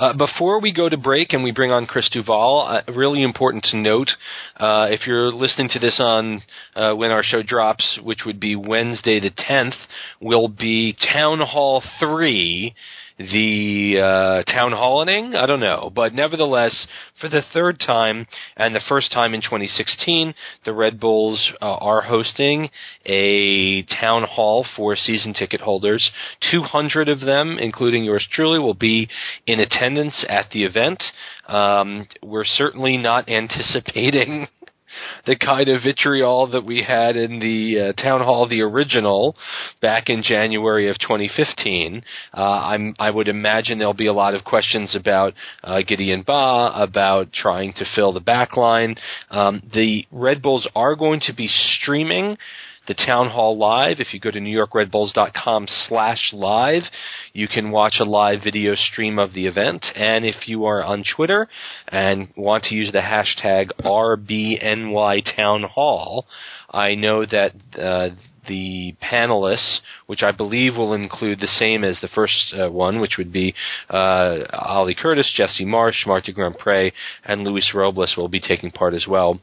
[0.00, 3.64] Uh, before we go to break and we bring on Chris Duvall, uh, really important
[3.64, 4.10] to note
[4.56, 6.40] uh, if you're listening to this on
[6.74, 9.76] uh, when our show drops, which would be Wednesday the 10th,
[10.22, 12.74] will be Town Hall 3
[13.30, 15.34] the uh, town halling.
[15.34, 16.86] I don't know, but nevertheless,
[17.20, 22.02] for the third time and the first time in 2016, the Red Bulls uh, are
[22.02, 22.70] hosting
[23.04, 26.10] a town hall for season ticket holders.
[26.50, 29.08] 200 of them, including yours truly, will be
[29.46, 31.02] in attendance at the event.
[31.46, 34.48] Um, we're certainly not anticipating
[35.26, 39.36] the kind of vitriol that we had in the uh, town hall, the original,
[39.80, 42.02] back in January of 2015.
[42.36, 46.82] Uh, I'm, I would imagine there'll be a lot of questions about uh, Gideon Baah,
[46.82, 48.96] about trying to fill the back line.
[49.30, 52.36] Um, the Red Bulls are going to be streaming
[52.88, 54.00] the town hall live.
[54.00, 56.82] If you go to newyorkredbulls.com slash live,
[57.32, 59.86] you can watch a live video stream of the event.
[59.94, 61.48] And if you are on Twitter
[61.88, 66.24] and want to use the hashtag RBNYTownHall,
[66.70, 68.08] I know that uh,
[68.48, 73.16] the panelists, which I believe will include the same as the first uh, one, which
[73.18, 73.54] would be
[73.88, 76.92] uh, Ali Curtis, Jesse Marsch, Marty Grandpré,
[77.24, 79.40] and Luis Robles will be taking part as well.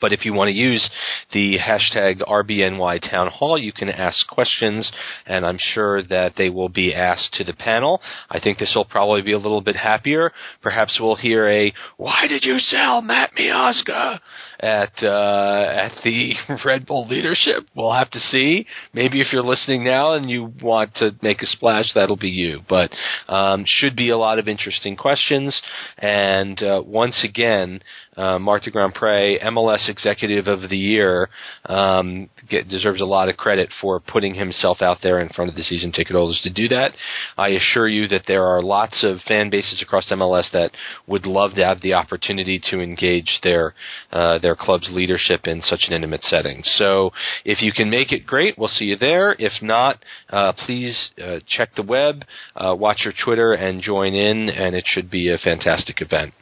[0.00, 0.88] But if you want to use
[1.32, 4.90] the hashtag RBNY Town Hall, you can ask questions,
[5.26, 8.00] and I'm sure that they will be asked to the panel.
[8.30, 10.32] I think this will probably be a little bit happier.
[10.62, 14.20] Perhaps we'll hear a "Why did you sell Matt Miazga?"
[14.60, 16.34] at uh, at the
[16.64, 17.66] Red Bull leadership.
[17.74, 18.66] We'll have to see.
[18.92, 22.60] Maybe if you're listening now and you want to make a splash, that'll be you.
[22.68, 22.90] But
[23.28, 25.60] um, should be a lot of interesting questions.
[25.98, 27.80] And uh, once again,
[28.16, 31.28] uh, Marc de Grandpré, MLS Executive of the Year,
[31.66, 35.56] um, get, deserves a lot of credit for putting himself out there in front of
[35.56, 36.92] the season ticket holders to do that.
[37.36, 40.72] I assure you that there are lots of fan bases across MLS that
[41.06, 43.74] would love to have the opportunity to engage their
[44.12, 46.62] uh, their club's leadership in such an intimate setting.
[46.64, 47.10] So
[47.44, 48.58] if you can make it, great.
[48.58, 49.36] We'll see you there.
[49.38, 52.24] If not, uh, please uh, check the web,
[52.56, 56.34] uh, watch your Twitter, and join in, and it should be a fantastic event.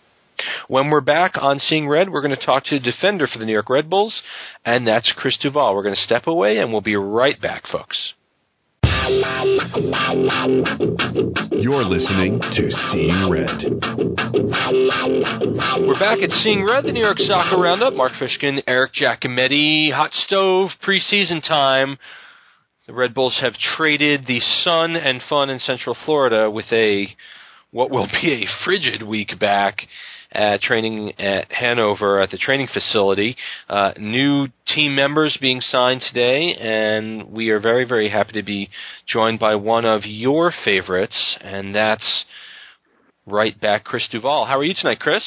[0.68, 3.44] When we're back on Seeing Red, we're going to talk to the defender for the
[3.44, 4.22] New York Red Bulls,
[4.64, 5.74] and that's Chris Duvall.
[5.74, 8.14] We're going to step away, and we'll be right back, folks.
[11.52, 13.62] You're listening to Seeing Red.
[15.80, 17.94] We're back at Seeing Red, the New York Soccer Roundup.
[17.94, 21.98] Mark Fishkin, Eric Giacometti, Hot Stove, preseason time.
[22.88, 27.08] The Red Bulls have traded the sun and fun in Central Florida with a
[27.70, 29.86] what will be a frigid week back
[30.36, 33.36] at training at Hanover at the training facility.
[33.68, 38.68] Uh, new team members being signed today, and we are very, very happy to be
[39.08, 42.24] joined by one of your favorites, and that's
[43.26, 44.44] right back Chris Duvall.
[44.44, 45.24] How are you tonight, Chris?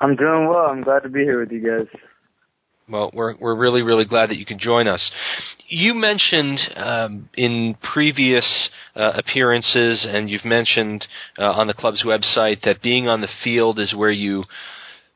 [0.00, 0.66] I'm doing well.
[0.66, 1.86] I'm glad to be here with you guys.
[2.88, 5.10] Well, we're we're really really glad that you can join us.
[5.66, 11.04] You mentioned um, in previous uh, appearances, and you've mentioned
[11.36, 14.44] uh, on the club's website that being on the field is where you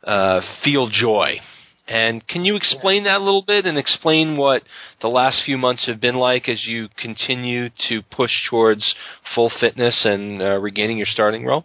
[0.02, 1.38] uh, feel joy.
[1.86, 4.62] And can you explain that a little bit and explain what
[5.00, 8.94] the last few months have been like as you continue to push towards
[9.34, 11.64] full fitness and uh, regaining your starting role?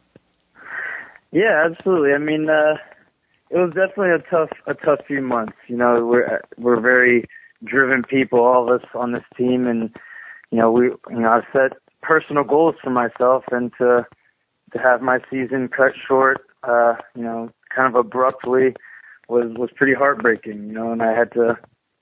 [1.31, 2.13] Yeah, absolutely.
[2.13, 2.75] I mean, uh,
[3.49, 5.53] it was definitely a tough a tough few months.
[5.67, 7.25] You know, we're we're very
[7.63, 9.95] driven people, all of us on this team, and
[10.51, 14.05] you know, we you know I've set personal goals for myself, and to
[14.73, 18.75] to have my season cut short, uh, you know, kind of abruptly
[19.29, 20.67] was was pretty heartbreaking.
[20.67, 21.57] You know, and I had to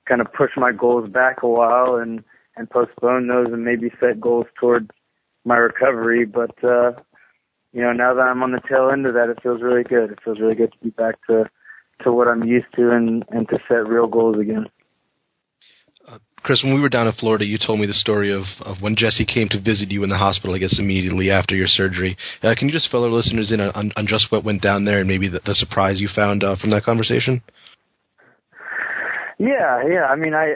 [0.08, 2.23] kind of push my goals back a while and
[2.56, 4.89] and postpone those and maybe set goals towards
[5.45, 6.25] my recovery.
[6.25, 6.93] But uh,
[7.74, 10.12] you know, now that I'm on the tail end of that, it feels really good.
[10.12, 11.50] It feels really good to be back to
[12.04, 14.68] to what I'm used to and and to set real goals again.
[16.08, 18.78] Uh, Chris, when we were down in Florida, you told me the story of, of
[18.82, 22.16] when Jesse came to visit you in the hospital, I guess immediately after your surgery.
[22.44, 25.00] Uh, can you just fill our listeners in on, on just what went down there
[25.00, 27.42] and maybe the, the surprise you found uh, from that conversation?
[29.40, 30.06] Yeah, yeah.
[30.10, 30.56] I mean, I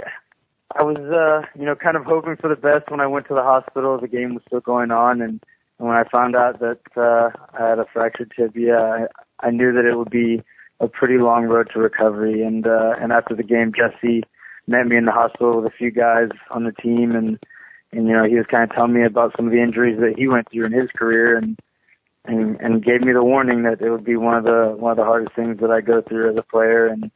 [0.75, 3.33] I was uh, you know kind of hoping for the best when I went to
[3.33, 3.97] the hospital.
[3.99, 5.41] The game was still going on, and
[5.79, 9.71] and when I found out that uh, I had a fractured tibia, I, I knew
[9.73, 10.41] that it would be
[10.79, 12.41] a pretty long road to recovery.
[12.43, 14.23] And uh, and after the game, Jesse
[14.67, 17.39] met me in the hospital with a few guys on the team, and
[17.91, 20.15] and you know he was kind of telling me about some of the injuries that
[20.17, 21.59] he went through in his career, and
[22.25, 24.97] and and gave me the warning that it would be one of the one of
[24.97, 27.11] the hardest things that I go through as a player, and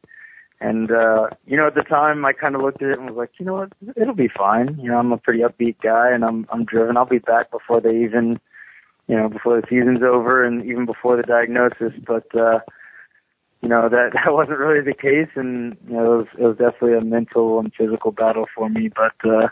[0.60, 3.16] and uh, you know, at the time, I kind of looked at it and was
[3.16, 4.78] like, you know what, it'll be fine.
[4.80, 6.96] You know, I'm a pretty upbeat guy, and I'm I'm driven.
[6.96, 8.38] I'll be back before they even
[9.08, 11.92] you know, before the season's over and even before the diagnosis.
[12.06, 12.60] But uh,
[13.60, 16.56] you know that that wasn't really the case, and you know it was, it was
[16.58, 18.88] definitely a mental and physical battle for me.
[18.88, 19.48] But uh,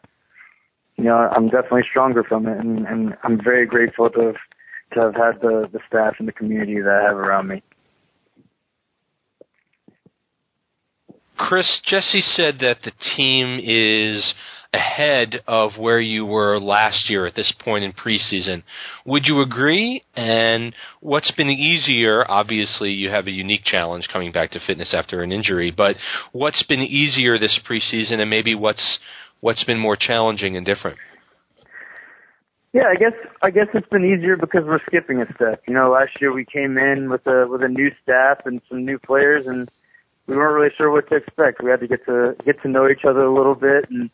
[0.97, 4.37] you know I'm definitely stronger from it, and, and I'm very grateful to have
[4.95, 7.63] to have had the the staff and the community that I have around me.
[11.40, 14.35] Chris, Jesse said that the team is
[14.74, 18.62] ahead of where you were last year at this point in preseason.
[19.07, 20.05] Would you agree?
[20.14, 22.31] And what's been easier?
[22.31, 25.96] Obviously, you have a unique challenge coming back to fitness after an injury, but
[26.33, 28.98] what's been easier this preseason, and maybe what's
[29.40, 30.98] what's been more challenging and different?
[32.74, 35.62] Yeah, I guess I guess it's been easier because we're skipping a step.
[35.66, 38.85] You know, last year we came in with a with a new staff and some
[38.85, 39.70] new players, and
[40.31, 41.61] we weren't really sure what to expect.
[41.61, 44.11] We had to get to get to know each other a little bit and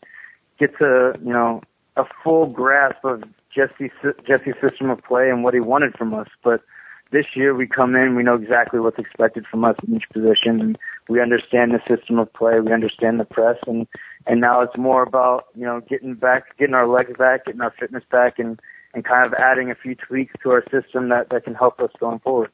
[0.59, 1.61] get to you know
[1.95, 3.23] a full grasp of
[3.55, 3.91] Jesse's
[4.27, 6.27] Jesse's system of play and what he wanted from us.
[6.43, 6.61] But
[7.11, 10.59] this year we come in, we know exactly what's expected from us in each position,
[10.59, 10.77] and
[11.07, 13.87] we understand the system of play, we understand the press, and
[14.25, 17.73] and now it's more about you know getting back, getting our legs back, getting our
[17.79, 18.59] fitness back, and
[18.95, 21.91] and kind of adding a few tweaks to our system that that can help us
[21.99, 22.49] going forward.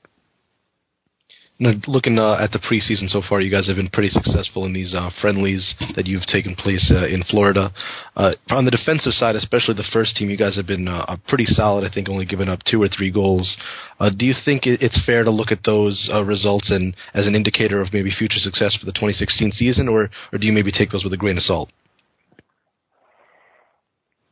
[1.59, 4.95] Looking uh, at the preseason so far, you guys have been pretty successful in these
[4.95, 7.71] uh, friendlies that you've taken place uh, in Florida.
[8.15, 11.45] Uh, on the defensive side, especially the first team, you guys have been uh, pretty
[11.45, 11.89] solid.
[11.89, 13.55] I think only giving up two or three goals.
[13.99, 17.81] Uh, do you think it's fair to look at those results and as an indicator
[17.81, 21.03] of maybe future success for the 2016 season, or or do you maybe take those
[21.03, 21.71] with a grain of salt?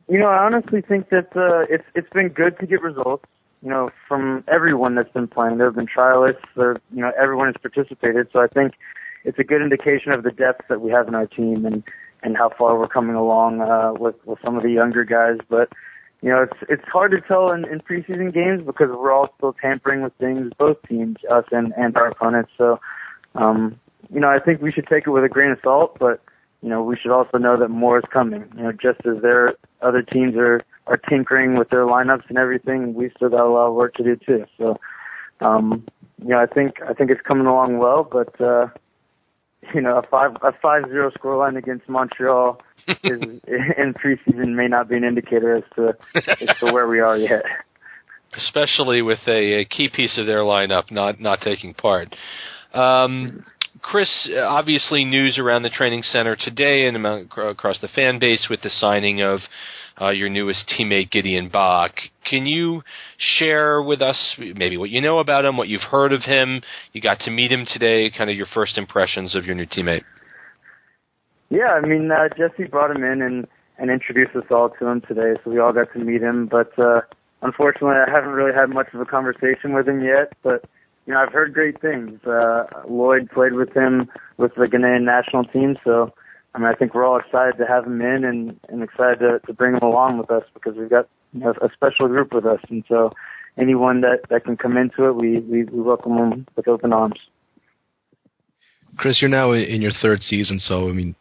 [0.08, 1.28] You know, I honestly think that
[1.70, 3.24] it's it's been good to get results
[3.62, 5.58] you know, from everyone that's been playing.
[5.58, 6.44] There have been trialists.
[6.56, 8.28] There, you know, everyone has participated.
[8.32, 8.74] So I think
[9.24, 11.82] it's a good indication of the depth that we have in our team and
[12.24, 15.38] and how far we're coming along uh, with with some of the younger guys.
[15.48, 15.70] But
[16.22, 19.54] you know, it's it's hard to tell in, in preseason games because we're all still
[19.60, 22.50] tampering with things, both teams, us and and our opponents.
[22.58, 22.80] So,
[23.36, 23.78] um,
[24.12, 26.20] you know, I think we should take it with a grain of salt, but
[26.62, 28.44] you know, we should also know that more is coming.
[28.56, 32.94] You know, just as there other teams are are tinkering with their lineups and everything,
[32.94, 34.44] we still got a lot of work to do too.
[34.58, 34.78] So,
[35.40, 35.84] um,
[36.20, 38.68] you know, I think I think it's coming along well, but uh,
[39.74, 44.88] you know a five a five zero scoreline against Montreal is in preseason may not
[44.88, 47.44] be an indicator as to as to where we are yet.
[48.34, 52.14] Especially with a, a key piece of their lineup not not taking part.
[52.72, 53.44] Um,
[53.82, 58.70] Chris, obviously news around the training center today and across the fan base with the
[58.70, 59.40] signing of
[60.02, 61.88] uh, your newest teammate Gideon Baah.
[62.28, 62.82] Can you
[63.18, 66.62] share with us maybe what you know about him, what you've heard of him?
[66.92, 68.10] You got to meet him today.
[68.10, 70.02] Kind of your first impressions of your new teammate.
[71.50, 73.46] Yeah, I mean uh, Jesse brought him in and
[73.78, 76.46] and introduced us all to him today, so we all got to meet him.
[76.46, 77.00] But uh,
[77.42, 80.32] unfortunately, I haven't really had much of a conversation with him yet.
[80.42, 80.64] But
[81.06, 82.20] you know, I've heard great things.
[82.24, 86.12] Uh, Lloyd played with him with the Ghanaian national team, so
[86.54, 89.40] I mean, I think we're all excited to have him in and, and excited to,
[89.46, 92.44] to bring him along with us because we've got you know, a special group with
[92.44, 92.60] us.
[92.68, 93.12] And so
[93.56, 97.18] anyone that, that can come into it, we, we, we welcome them with open arms.
[98.96, 101.14] Chris, you're now in your third season, so I mean,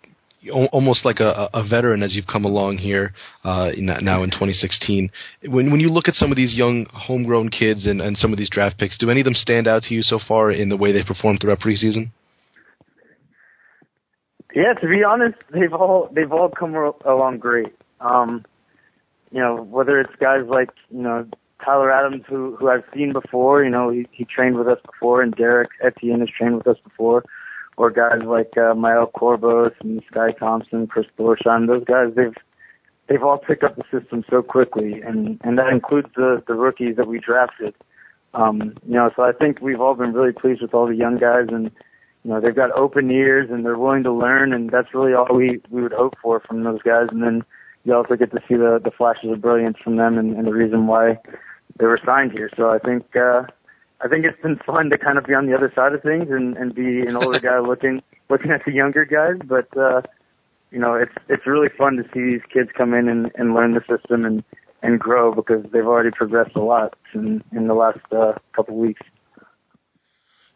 [0.49, 3.13] almost like a, a veteran as you've come along here
[3.45, 5.09] uh, in now in 2016.
[5.47, 8.37] When when you look at some of these young homegrown kids and, and some of
[8.37, 10.77] these draft picks, do any of them stand out to you so far in the
[10.77, 12.11] way they've performed throughout preseason?
[14.53, 17.73] Yeah, to be honest, they've all they've all come along great.
[17.99, 18.45] Um,
[19.31, 21.25] you know, whether it's guys like you know
[21.63, 25.21] Tyler Adams, who who I've seen before, you know, he he trained with us before,
[25.21, 27.23] and Derrick Etienne has trained with us before,
[27.77, 31.67] or guys like uh, Mael Corboz and Sky Thompson, Chris Dorshan.
[31.67, 32.35] Those guys, they've
[33.07, 36.97] they've all picked up the system so quickly, and and that includes the the rookies
[36.97, 37.73] that we drafted.
[38.33, 41.17] Um, you know, so I think we've all been really pleased with all the young
[41.17, 41.69] guys and
[42.23, 45.27] you know they've got open ears and they're willing to learn, and that's really all
[45.33, 47.07] we we would hope for from those guys.
[47.11, 47.43] And then
[47.83, 50.53] you also get to see the the flashes of brilliance from them and, and the
[50.53, 51.17] reason why
[51.77, 52.49] they were signed here.
[52.55, 53.43] So I think uh,
[54.01, 56.29] I think it's been fun to kind of be on the other side of things
[56.29, 59.75] and and be an older guy looking looking at the younger guys, but.
[59.77, 60.01] uh
[60.71, 63.73] you know, it's it's really fun to see these kids come in and, and learn
[63.73, 64.43] the system and
[64.81, 68.79] and grow because they've already progressed a lot in in the last uh, couple of
[68.79, 69.01] weeks.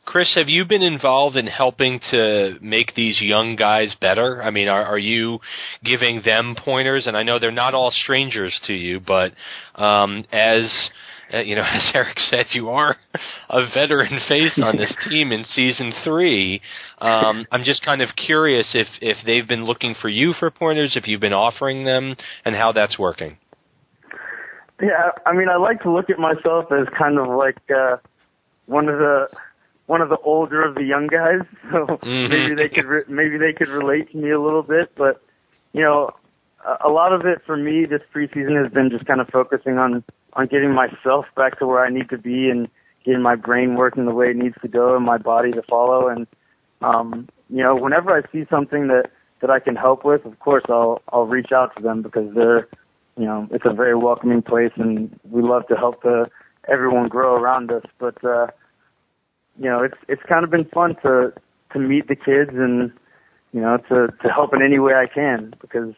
[0.06, 4.41] Chris, have you been involved in helping to make these young guys better?
[4.41, 5.39] I mean, are, are you
[5.84, 7.08] giving them pointers?
[7.08, 9.34] And I know they're not all strangers to you, but
[9.74, 10.89] um, as
[11.34, 12.96] uh, you know, as Eric said, you are
[13.50, 16.62] a veteran face on this team in season three.
[17.00, 20.96] Um, I'm just kind of curious if if they've been looking for you for pointers,
[20.96, 22.15] if you've been offering them,
[22.46, 23.38] and how that's working.
[24.82, 27.98] Yeah, I mean, I like to look at myself as kind of like uh,
[28.65, 29.28] one of the
[29.88, 32.30] one of the older of the young guys, so mm-hmm.
[32.30, 34.91] maybe they could re- maybe they could relate to me a little bit.
[34.95, 35.21] But
[35.74, 36.12] you know,
[36.65, 39.78] a, a lot of it for me this preseason has been just kind of focusing
[39.78, 42.67] on on getting myself back to where I need to be and
[43.06, 46.08] getting my brain working the way it needs to go and my body to follow.
[46.08, 46.28] And
[46.82, 50.63] um, you know, whenever I see something that that I can help with, of course
[50.69, 52.67] I'll I'll reach out to them because they're
[53.17, 56.28] you know it's a very welcoming place and we love to help the
[56.67, 57.84] everyone grow around us.
[58.00, 58.48] But uh,
[59.58, 61.34] you know, it's it's kind of been fun to
[61.74, 62.91] to meet the kids and
[63.52, 65.94] you know to to help in any way I can because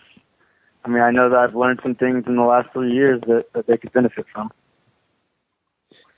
[0.86, 3.46] I mean I know that I've learned some things in the last three years that
[3.54, 4.52] that they could benefit from.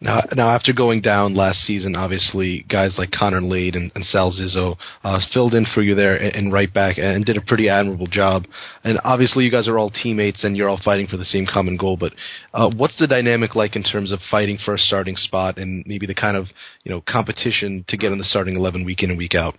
[0.02, 4.32] Now, now after going down last season, obviously guys like Connor Lade and, and Sal
[4.32, 7.68] Zizzo uh, filled in for you there and, and right back and did a pretty
[7.68, 8.46] admirable job.
[8.86, 11.76] And obviously you guys are all teammates and you're all fighting for the same common
[11.76, 11.98] goal.
[11.98, 12.14] But
[12.54, 16.06] uh, what's the dynamic like in terms of fighting for a starting spot and maybe
[16.06, 16.48] the kind of
[16.86, 19.56] you know competition to get in the starting eleven week in and week out?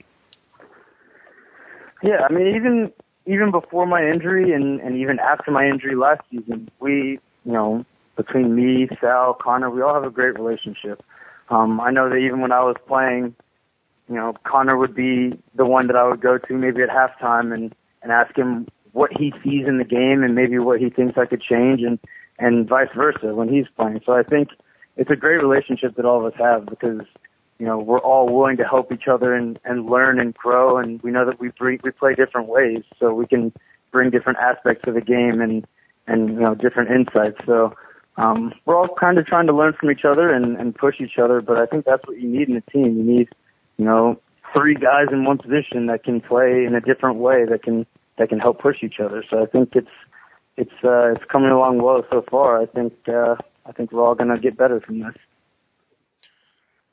[2.02, 2.90] Yeah, I mean even
[3.26, 7.84] even before my injury and and even after my injury last season, we you know
[8.22, 11.02] between me, Sal, Connor, we all have a great relationship.
[11.48, 13.34] Um, I know that even when I was playing,
[14.08, 17.54] you know, Connor would be the one that I would go to maybe at halftime
[17.54, 21.18] and and ask him what he sees in the game and maybe what he thinks
[21.18, 21.98] I could change and
[22.38, 24.00] and vice versa when he's playing.
[24.04, 24.48] So I think
[24.96, 27.02] it's a great relationship that all of us have because
[27.58, 31.00] you know we're all willing to help each other and and learn and grow and
[31.02, 33.52] we know that we bring, we play different ways so we can
[33.92, 35.66] bring different aspects of the game and
[36.06, 37.38] and you know different insights.
[37.46, 37.74] So
[38.16, 41.18] um, we're all kind of trying to learn from each other and, and push each
[41.22, 41.40] other.
[41.40, 42.96] But I think that's what you need in a team.
[42.98, 43.28] You need,
[43.76, 44.20] you know,
[44.54, 47.86] three guys in one position that can play in a different way that can
[48.18, 49.24] that can help push each other.
[49.28, 49.88] So I think it's
[50.56, 52.60] it's uh, it's coming along well so far.
[52.60, 53.36] I think uh,
[53.66, 55.14] I think we're all to get better from this.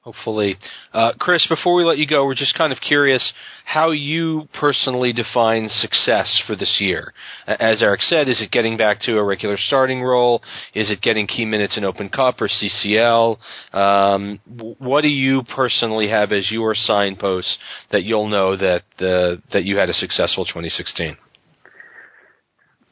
[0.07, 0.55] Hopefully.
[0.93, 3.33] Uh, Chris, before we let you go, we're just kind of curious
[3.65, 7.13] how you personally define success for this year.
[7.45, 10.41] As Eric said, is it getting back to a regular starting role?
[10.73, 13.37] Is it getting key minutes in Open Cup or CCL?
[13.73, 14.39] Um,
[14.79, 17.57] what do you personally have as your signposts
[17.91, 21.17] that you'll know that uh, that you had a successful 2016?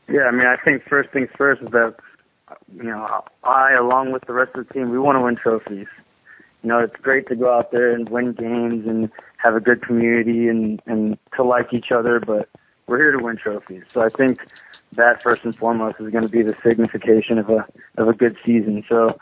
[0.09, 1.95] Yeah, I mean, I think first things first is that
[2.75, 5.87] you know I, along with the rest of the team, we want to win trophies
[6.65, 9.83] you know, it's great to go out there and win games and have a good
[9.83, 12.49] community and and to like each other, but
[12.87, 13.83] we're here to win trophies.
[13.93, 14.39] So I think
[14.93, 17.67] that first and foremost is going to be the signification of a
[17.99, 18.83] of a good season.
[18.89, 19.15] So,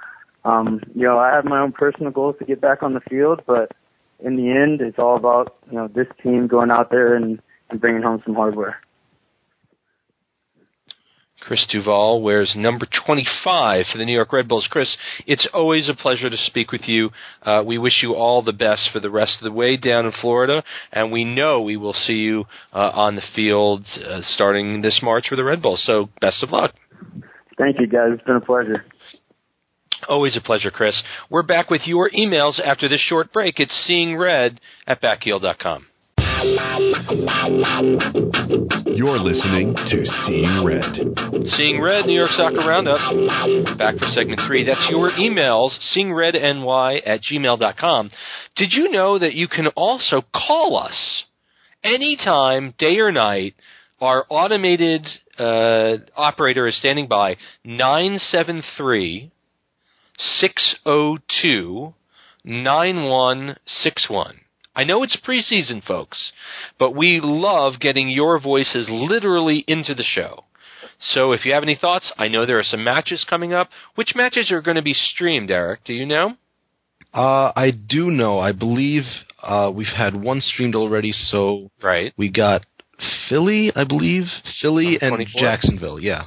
[0.45, 3.41] um, you know, I have my own personal goals to get back on the field,
[3.45, 3.73] but
[4.21, 7.81] in the end, it's all about you know this team going out there and, and
[7.81, 8.79] bringing home some hardware.
[11.41, 14.67] Chris Duvall wears number 25 for the New York Red Bulls.
[14.69, 17.09] Chris, it's always a pleasure to speak with you.
[17.41, 20.11] Uh, we wish you all the best for the rest of the way down in
[20.21, 24.99] Florida, and we know we will see you uh, on the field uh, starting this
[25.03, 25.83] March for the Red Bulls.
[25.85, 26.75] So, best of luck.
[27.57, 28.09] Thank you, guys.
[28.13, 28.85] It's been a pleasure.
[30.07, 31.01] Always a pleasure, Chris.
[31.29, 33.59] We're back with your emails after this short break.
[33.59, 35.85] It's seeing red at backheel.com.
[38.85, 40.99] You're listening to Seeing Red.
[41.55, 43.77] Seeing Red, New York Soccer Roundup.
[43.77, 44.65] Back for segment three.
[44.65, 48.11] That's your emails, seeingredny at gmail.com.
[48.57, 51.23] Did you know that you can also call us
[51.81, 53.55] anytime, day or night?
[54.01, 55.07] Our automated
[55.39, 59.31] uh, operator is standing by 973
[60.17, 61.93] 602
[62.43, 64.41] 9161.
[64.75, 66.31] I know it's preseason, folks,
[66.79, 70.45] but we love getting your voices literally into the show.
[70.99, 73.69] So if you have any thoughts, I know there are some matches coming up.
[73.95, 75.81] Which matches are going to be streamed, Eric?
[75.83, 76.33] Do you know?
[77.13, 78.39] Uh, I do know.
[78.39, 79.03] I believe
[79.41, 81.11] uh, we've had one streamed already.
[81.11, 82.65] So right, we got
[83.29, 84.25] Philly, I believe,
[84.61, 85.99] Philly and Jacksonville.
[85.99, 86.25] Yeah,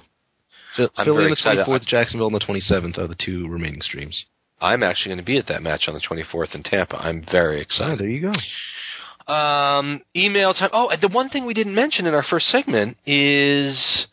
[0.77, 4.27] Philly on the twenty fourth, Jacksonville on the twenty seventh are the two remaining streams.
[4.61, 6.97] I'm actually going to be at that match on the 24th in Tampa.
[6.97, 7.95] I'm very excited.
[7.95, 9.33] Oh, there you go.
[9.33, 10.71] Um, email time.
[10.73, 14.07] Oh, the one thing we didn't mention in our first segment is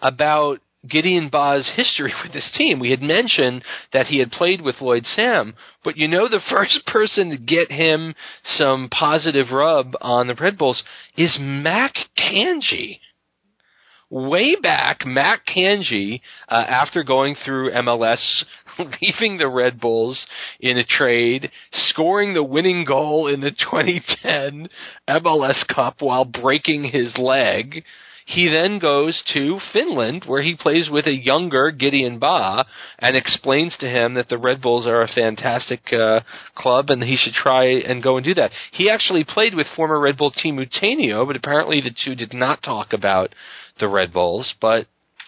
[0.00, 2.78] about Gideon Baah's history with this team.
[2.78, 6.84] We had mentioned that he had played with Lloyd Sam, but you know the first
[6.86, 10.82] person to get him some positive rub on the Red Bulls
[11.16, 12.98] is Mac Kandji
[14.10, 18.44] way back, Matt Kandji, uh, after going through MLS,
[19.00, 20.26] leaving the Red Bulls
[20.60, 24.68] in a trade, scoring the winning goal in the 2010
[25.08, 27.84] MLS Cup while breaking his leg.
[28.26, 32.64] He then goes to Finland, where he plays with a younger Gideon Baah,
[32.98, 36.20] and explains to him that the Red Bulls are a fantastic uh,
[36.54, 38.50] club and he should try and go and do that.
[38.72, 42.62] He actually played with former Red Bull Teemu Tainio, but apparently the two did not
[42.62, 43.34] talk about
[43.78, 44.86] the Red Bulls, but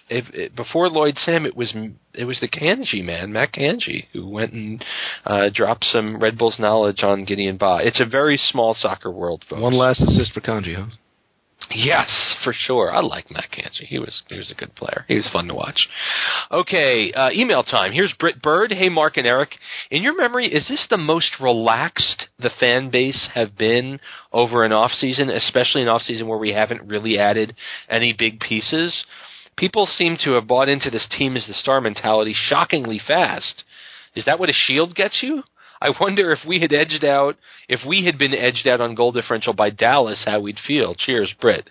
[0.08, 1.74] if, if, before Lloyd Sam, it was
[2.14, 4.84] it was the Kandji man, Matt Kandji, who went and
[5.24, 7.84] uh, dropped some Red Bulls knowledge on Gideon Baah.
[7.84, 9.60] It's a very small soccer world, folks.
[9.60, 10.94] One last assist for Kandji, huh?
[11.70, 12.92] Yes, for sure.
[12.92, 13.86] I like Matt Kandji.
[13.86, 15.04] He was he was a good player.
[15.08, 15.88] He was fun to watch.
[16.50, 17.92] Okay, uh, email time.
[17.92, 18.72] Here's Britt Bird.
[18.72, 19.50] Hey, Mark and Eric.
[19.90, 23.98] In your memory, is this the most relaxed the fan base have been
[24.32, 27.56] over an off season, especially an off season where we haven't really added
[27.88, 29.04] any big pieces?
[29.56, 33.64] People seem to have bought into this team as the star mentality shockingly fast.
[34.14, 35.42] Is that what a shield gets you?
[35.80, 37.36] I wonder if we had edged out,
[37.68, 40.94] if we had been edged out on goal differential by Dallas, how we'd feel.
[40.94, 41.68] Cheers, Britt.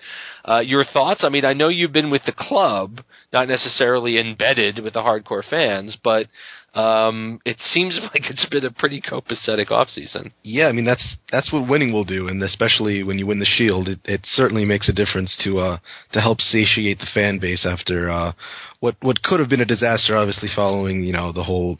[0.47, 1.23] Uh, your thoughts?
[1.23, 3.01] I mean, I know you've been with the club,
[3.33, 6.27] not necessarily embedded with the hardcore fans, but
[6.75, 10.31] um, it seems like it's been a pretty copacetic offseason.
[10.43, 13.45] Yeah, I mean that's that's what winning will do, and especially when you win the
[13.45, 15.77] Shield, it, it certainly makes a difference to uh,
[16.11, 18.33] to help satiate the fan base after uh,
[18.81, 21.77] what what could have been a disaster, obviously following you know the whole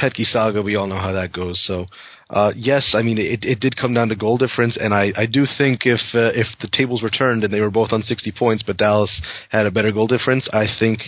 [0.00, 0.62] Petke saga.
[0.62, 1.62] We all know how that goes.
[1.66, 1.86] So
[2.28, 5.26] uh, yes, I mean it, it did come down to goal difference, and I, I
[5.26, 8.32] do think if uh, if the tables were turned and they were both on 60
[8.32, 11.00] points, but Dallas had a better goal difference, I think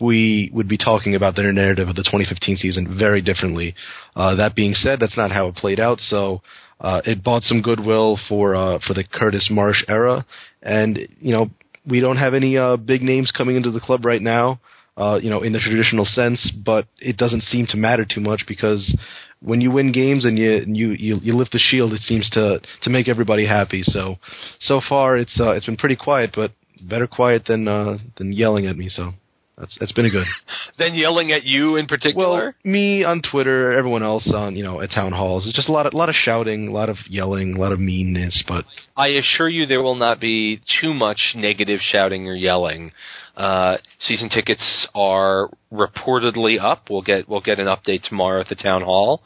[0.00, 3.76] we would be talking about their narrative of the 2015 season very differently.
[4.16, 6.00] Uh, that being said, that's not how it played out.
[6.00, 6.42] So
[6.80, 10.26] uh, it bought some goodwill for uh, for the Curtis Marsch era,
[10.60, 11.50] and you know
[11.88, 14.60] we don't have any uh, big names coming into the club right now.
[14.96, 18.44] Uh, you know, in the traditional sense, but it doesn't seem to matter too much
[18.46, 18.96] because
[19.44, 22.60] when you win games and you you you, you lift the shield, it seems to
[22.82, 23.82] to make everybody happy.
[23.82, 24.16] So
[24.60, 28.66] so far it's uh, it's been pretty quiet, but better quiet than uh, than yelling
[28.66, 28.88] at me.
[28.88, 29.12] So
[29.58, 30.26] That's that's been a good.
[30.78, 32.26] Then yelling at you in particular.
[32.26, 35.46] Well, me on Twitter, everyone else on you know at town halls.
[35.46, 37.72] It's just a lot of a lot of shouting, a lot of yelling, a lot
[37.72, 38.42] of meanness.
[38.48, 38.64] But
[38.96, 42.92] I assure you, there will not be too much negative shouting or yelling.
[43.36, 46.88] Uh, season tickets are reportedly up.
[46.88, 49.22] We'll get we'll get an update tomorrow at the town hall.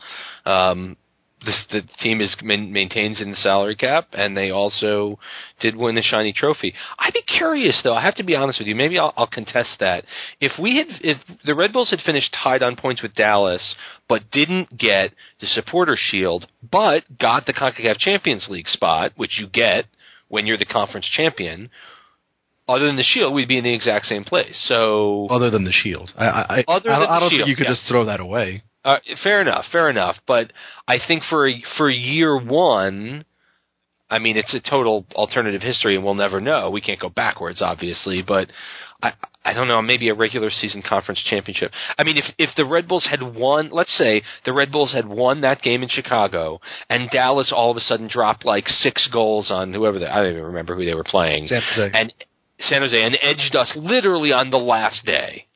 [0.46, 0.96] Um,
[1.44, 5.18] this, the team is maintains in the salary cap, and they also
[5.60, 6.74] did win the shiny trophy.
[6.98, 7.94] I'd be curious, though.
[7.94, 8.74] I have to be honest with you.
[8.74, 10.04] Maybe I'll, I'll contest that.
[10.40, 13.76] If we had, if the Red Bulls had finished tied on points with Dallas,
[14.08, 19.46] but didn't get the Supporter Shield, but got the Concacaf Champions League spot, which you
[19.46, 19.84] get
[20.28, 21.70] when you're the conference champion.
[22.68, 24.56] Other than the Shield, we'd be in the exact same place.
[24.68, 27.56] So, other than the Shield, I, I, other I, than I don't the think you
[27.56, 27.72] could yeah.
[27.72, 28.62] just throw that away.
[28.84, 30.16] Uh, fair enough, fair enough.
[30.26, 30.52] But
[30.86, 33.24] I think for for year one,
[34.10, 36.70] I mean, it's a total alternative history, and we'll never know.
[36.70, 38.48] We can't go backwards, obviously, but
[39.02, 39.12] I
[39.44, 39.80] I don't know.
[39.82, 41.72] Maybe a regular season conference championship.
[41.98, 45.06] I mean, if if the Red Bulls had won, let's say the Red Bulls had
[45.06, 49.50] won that game in Chicago, and Dallas all of a sudden dropped like six goals
[49.50, 51.90] on whoever they, I don't even remember who they were playing, San Jose.
[51.94, 52.12] and
[52.60, 55.46] San Jose, and edged us literally on the last day.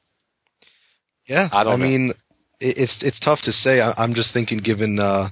[1.27, 1.87] Yeah, I don't know.
[1.87, 2.13] mean,
[2.61, 3.81] it's it's tough to say.
[3.81, 5.31] I, I'm just thinking, given uh,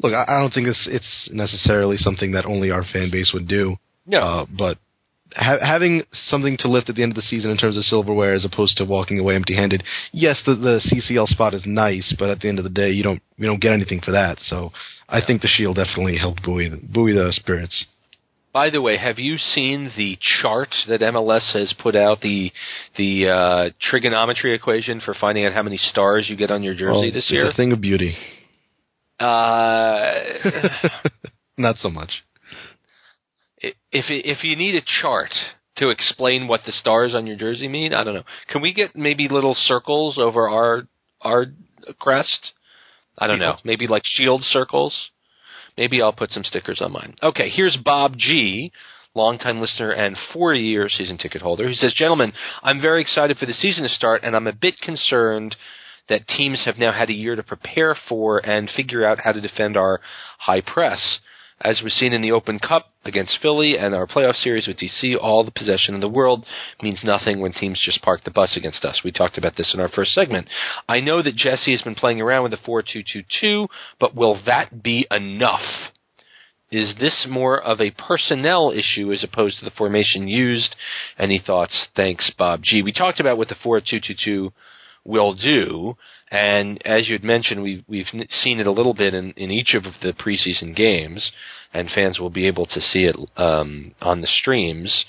[0.00, 3.48] look, I, I don't think it's it's necessarily something that only our fan base would
[3.48, 3.76] do.
[4.06, 4.78] No, Uh, but
[5.34, 8.34] ha- having something to lift at the end of the season in terms of silverware,
[8.34, 9.82] as opposed to walking away empty-handed.
[10.12, 13.02] Yes, the the CCL spot is nice, but at the end of the day, you
[13.02, 14.38] don't you don't get anything for that.
[14.40, 14.72] So
[15.08, 17.84] I think the Shield definitely helped buoy buoy the spirits.
[18.52, 22.52] By the way, have you seen the chart that MLS has put out the
[22.98, 27.08] the uh, trigonometry equation for finding out how many stars you get on your jersey
[27.08, 27.46] Oh, this year?
[27.46, 28.14] it's a thing of beauty.
[29.18, 30.12] Uh,
[31.58, 32.22] Not so much.
[33.58, 35.30] if if you need a chart
[35.76, 38.24] to explain what the stars on your jersey mean, I don't know.
[38.48, 40.82] Can we get maybe little circles over our
[41.22, 41.46] our
[41.98, 42.52] crest?
[43.16, 43.56] I don't know.
[43.64, 45.10] Maybe like shield circles.
[45.76, 47.14] Maybe I'll put some stickers on mine.
[47.22, 48.72] Okay, here's Bob G,
[49.14, 51.68] longtime listener and four-year season ticket holder.
[51.68, 54.80] He says, "Gentlemen, I'm very excited for the season to start, and I'm a bit
[54.80, 55.56] concerned."
[56.08, 59.40] That teams have now had a year to prepare for and figure out how to
[59.40, 60.00] defend our
[60.38, 61.20] high press.
[61.64, 65.16] As was seen in the Open Cup against Philly and our playoff series with DC,
[65.20, 66.44] all the possession in the world
[66.82, 69.02] means nothing when teams just park the bus against us.
[69.04, 70.48] We talked about this in our first segment.
[70.88, 73.68] I know that Jesse has been playing around with the 4-2-2-2,
[74.00, 75.92] but will that be enough?
[76.72, 80.74] Is this more of a personnel issue as opposed to the formation used?
[81.16, 81.86] Any thoughts?
[81.94, 82.82] Thanks, Bob G.
[82.82, 84.50] We talked about what the 4-2-2-2
[85.04, 85.96] will do.
[86.30, 89.74] And as you had mentioned, we've we've seen it a little bit in, in each
[89.74, 91.30] of the preseason games,
[91.74, 95.04] and fans will be able to see it um, on the streams.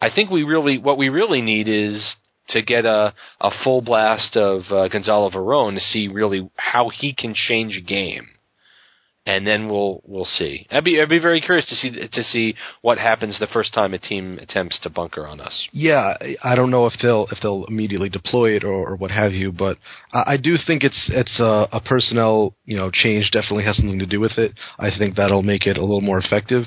[0.00, 2.16] I think we really what we really need is
[2.48, 7.14] to get a a full blast of uh, Gonzalo Verón to see really how he
[7.14, 8.28] can change a game,
[9.26, 10.66] and then we'll we'll see.
[10.70, 13.92] I'd be I'd be very curious to see to see what happens the first time
[13.92, 15.68] a team attempts to bunker on us.
[15.72, 19.32] Yeah, I- don't know if they'll if they'll immediately deploy it or, or what have
[19.32, 19.76] you, but
[20.12, 23.98] I, I do think it's it's a, a personnel you know change definitely has something
[23.98, 24.52] to do with it.
[24.78, 26.64] I think that'll make it a little more effective.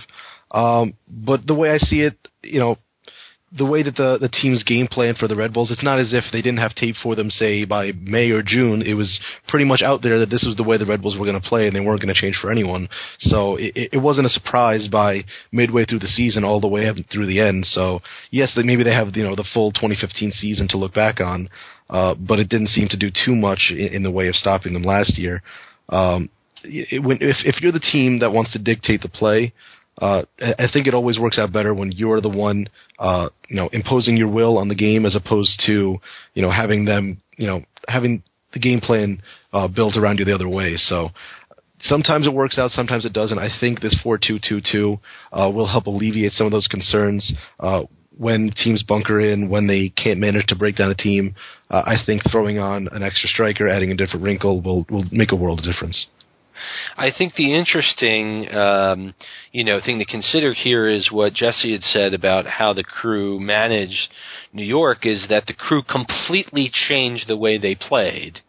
[0.51, 2.77] Um, but the way I see it, you know,
[3.51, 6.13] the way that the the team's game plan for the Red Bulls, it's not as
[6.13, 8.83] if they didn't have tape for them, say by May or June.
[8.83, 11.25] It was pretty much out there that this was the way the Red Bulls were
[11.25, 12.87] going to play, and they weren't going to change for anyone.
[13.19, 16.97] So it, it wasn't a surprise by midway through the season, all the way up
[17.11, 17.65] through the end.
[17.65, 21.19] So yes, that maybe they have you know the full 2015 season to look back
[21.19, 21.49] on,
[21.89, 24.73] uh, but it didn't seem to do too much in, in the way of stopping
[24.73, 25.41] them last year.
[25.89, 26.29] Um,
[26.63, 29.53] it, when, if if you're the team that wants to dictate the play,
[29.99, 32.69] uh, I think it always works out better when you're the one,
[32.99, 35.97] uh, you know, imposing your will on the game as opposed to,
[36.33, 38.23] you know, having them, you know, having
[38.53, 39.21] the game plan
[39.53, 40.75] uh, built around you the other way.
[40.77, 41.09] So
[41.81, 43.37] sometimes it works out, sometimes it doesn't.
[43.37, 44.99] I think this four-two-two-two
[45.31, 47.31] uh, will help alleviate some of those concerns.
[47.59, 47.83] Uh,
[48.17, 51.35] when teams bunker in, when they can't manage to break down a team,
[51.69, 55.31] uh, I think throwing on an extra striker, adding a different wrinkle, will will make
[55.31, 56.07] a world of difference.
[56.97, 59.13] I think the interesting, um,
[59.51, 63.39] you know, thing to consider here is what Jesse had said about how the crew
[63.39, 64.09] managed
[64.53, 68.39] New York is that the crew completely changed the way they played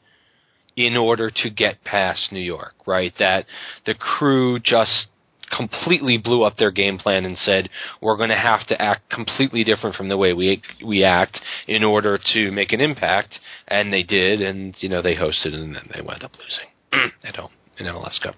[0.77, 3.13] in order to get past New York, right?
[3.19, 3.47] That
[3.87, 5.09] the crew just
[5.51, 7.69] completely blew up their game plan and said
[8.01, 11.83] we're going to have to act completely different from the way we we act in
[11.83, 15.91] order to make an impact and they did and you know they hosted and then
[15.93, 17.51] they wound up losing at home
[17.81, 18.35] in MLS Cup.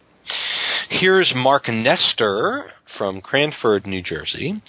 [0.89, 4.63] Here's Mark Nestor from Cranford, New Jersey,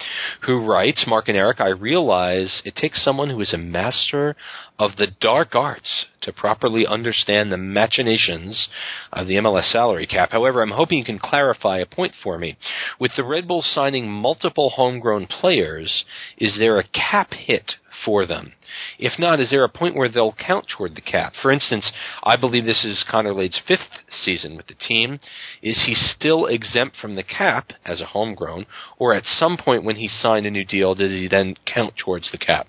[0.46, 4.36] who writes, Mark and Eric, I realize it takes someone who is a master
[4.80, 8.70] of the dark arts to properly understand the machinations
[9.12, 10.32] of the MLS salary cap.
[10.32, 12.58] However, I'm hoping you can clarify a point for me.
[13.00, 16.06] With the Red Bulls signing multiple homegrown players,
[16.38, 18.54] is there a cap hit for them?
[18.98, 21.34] If not, is there a point where they'll count toward the cap?
[21.42, 21.92] For instance,
[22.24, 25.20] I believe this is Connor Lade's fifth season with the team.
[25.62, 28.66] Is he still exempt from the cap as a homegrown,
[28.98, 32.32] or at some point when he signed a new deal, did he then count towards
[32.32, 32.68] the cap?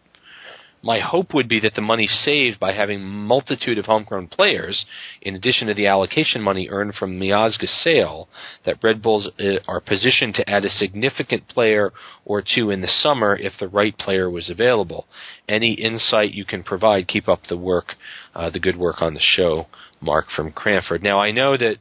[0.85, 4.85] my hope would be that the money saved by having multitude of homegrown players,
[5.23, 8.29] in addition to the allocation money earned from Miazga's sale,
[8.67, 11.91] that Red Bulls uh, are positioned to add a significant player
[12.27, 15.07] or two in the summer if the right player was available.
[15.49, 17.95] Any insight you can provide, keep up the work,
[18.35, 19.67] uh, the good work on the show,
[20.03, 21.03] Mark from Cranford.
[21.03, 21.77] Now I know that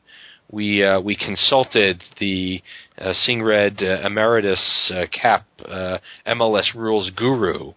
[0.50, 2.62] we uh, we consulted the
[2.98, 7.74] uh, Seeing Red uh, Emeritus uh, Cap uh, MLS rules guru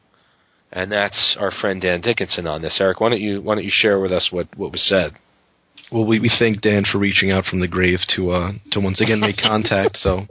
[0.73, 2.77] and that's our friend Dan Dickinson on this.
[2.81, 5.13] Eric, why don't you why don't you share with us what, what was said?
[5.91, 9.01] Well, we, we thank Dan for reaching out from the grave to uh, to once
[9.01, 9.97] again make contact.
[9.99, 10.27] So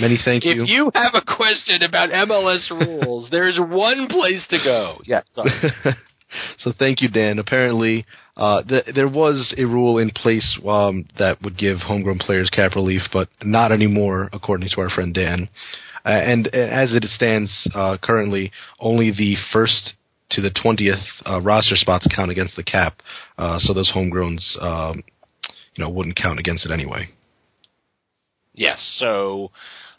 [0.00, 0.62] many thank you.
[0.62, 5.00] If you have a question about MLS rules, there's one place to go.
[5.04, 5.24] Yes.
[6.58, 7.38] so thank you, Dan.
[7.38, 8.06] Apparently,
[8.36, 12.74] uh, th- there was a rule in place um, that would give homegrown players cap
[12.74, 15.48] relief, but not anymore, according to our friend Dan.
[16.04, 19.94] Uh, and uh, as it stands uh, currently, only the first
[20.30, 23.00] to the 20th uh, roster spots count against the cap,
[23.38, 25.02] uh, so those homegrowns, um,
[25.74, 27.08] you know, wouldn't count against it anyway.
[28.52, 28.78] Yes.
[28.98, 29.50] So,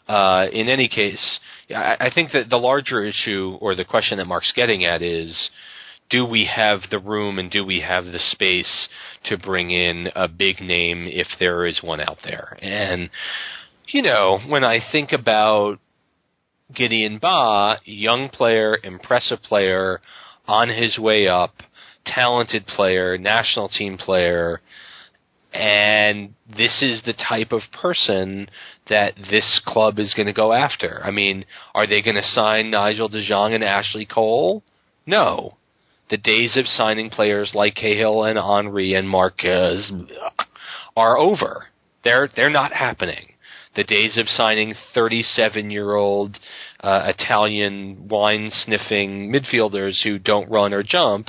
[0.08, 4.52] in any case, I, I think that the larger issue or the question that Mark's
[4.54, 5.50] getting at is,
[6.10, 8.88] do we have the room and do we have the space
[9.24, 12.56] to bring in a big name if there is one out there?
[12.60, 13.10] And
[13.88, 15.78] you know, when I think about
[16.74, 20.00] Gideon Baah, young player, impressive player,
[20.46, 21.54] on his way up,
[22.04, 24.60] talented player, national team player,
[25.52, 28.48] and this is the type of person
[28.88, 31.00] that this club is going to go after.
[31.02, 31.44] I mean,
[31.74, 34.62] are they going to sign Nigel De Jong and Ashley Cole?
[35.06, 35.56] No.
[36.08, 39.90] The days of signing players like Cahill and Henry and Marquez
[40.96, 41.66] are over.
[42.04, 43.32] They're they're not happening.
[43.74, 46.38] The days of signing 37 year old
[46.80, 51.28] uh, Italian wine sniffing midfielders who don't run or jump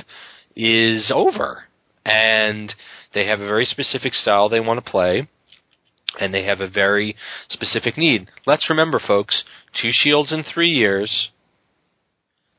[0.56, 1.64] is over.
[2.06, 2.74] And
[3.12, 5.28] they have a very specific style they want to play,
[6.18, 7.16] and they have a very
[7.48, 8.28] specific need.
[8.46, 9.44] Let's remember, folks,
[9.80, 11.28] two shields in three years,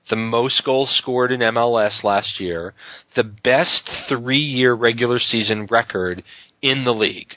[0.10, 2.74] the most goals scored in MLS last year,
[3.16, 6.24] the best three year regular season record
[6.62, 7.36] in the league.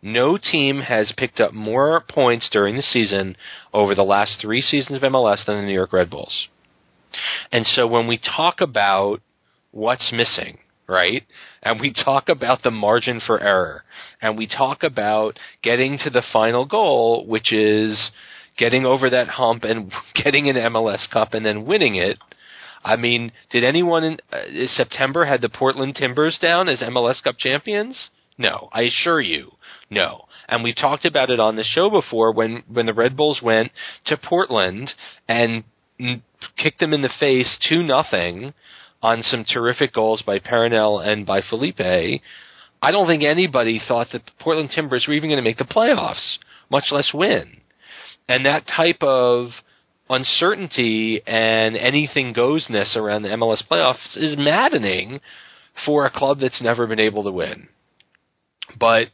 [0.00, 3.36] No team has picked up more points during the season
[3.72, 6.46] over the last three seasons of MLS than the New York Red Bulls.
[7.50, 9.20] And so when we talk about
[9.72, 10.58] what's missing,
[10.88, 11.24] right?
[11.62, 13.82] And we talk about the margin for error,
[14.22, 18.10] and we talk about getting to the final goal, which is
[18.58, 22.18] getting over that hump and getting an MLS Cup and then winning it.
[22.84, 27.36] I mean, did anyone in uh, September had the Portland Timbers down as MLS Cup
[27.38, 28.10] champions?
[28.36, 29.52] No, I assure you,
[29.90, 30.26] no.
[30.48, 33.72] And we talked about it on the show before when when the Red Bulls went
[34.06, 34.92] to Portland
[35.26, 35.64] and
[36.56, 38.54] kicked them in the face two nothing
[39.02, 41.80] on some terrific goals by Perrinelle and by Felipe.
[41.80, 45.64] I don't think anybody thought that the Portland Timbers were even going to make the
[45.64, 46.38] playoffs,
[46.70, 47.60] much less win.
[48.28, 49.48] And that type of
[50.10, 55.20] uncertainty and anything goesness around the MLS playoffs is maddening
[55.84, 57.68] for a club that's never been able to win.
[58.78, 59.08] But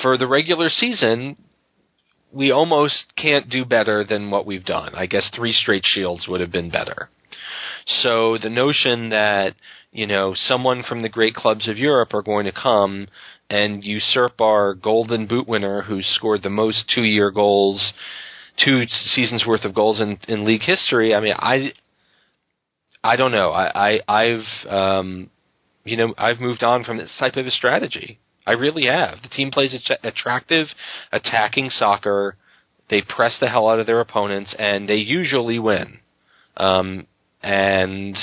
[0.00, 1.36] for the regular season,
[2.32, 4.94] we almost can't do better than what we've done.
[4.94, 7.10] I guess three straight shields would have been better.
[7.86, 9.54] So the notion that,
[9.90, 13.08] you know, someone from the great clubs of Europe are going to come
[13.52, 17.92] and usurp our golden boot winner who scored the most two year goals,
[18.64, 21.72] two seasons worth of goals in, in league history, I mean, I,
[23.04, 23.50] I don't know.
[23.50, 25.30] I, I I've um,
[25.84, 28.18] you know I've moved on from this type of a strategy.
[28.46, 29.22] I really have.
[29.22, 30.68] The team plays attractive,
[31.12, 32.36] attacking soccer.
[32.88, 36.00] They press the hell out of their opponents, and they usually win.
[36.56, 37.06] Um,
[37.42, 38.16] and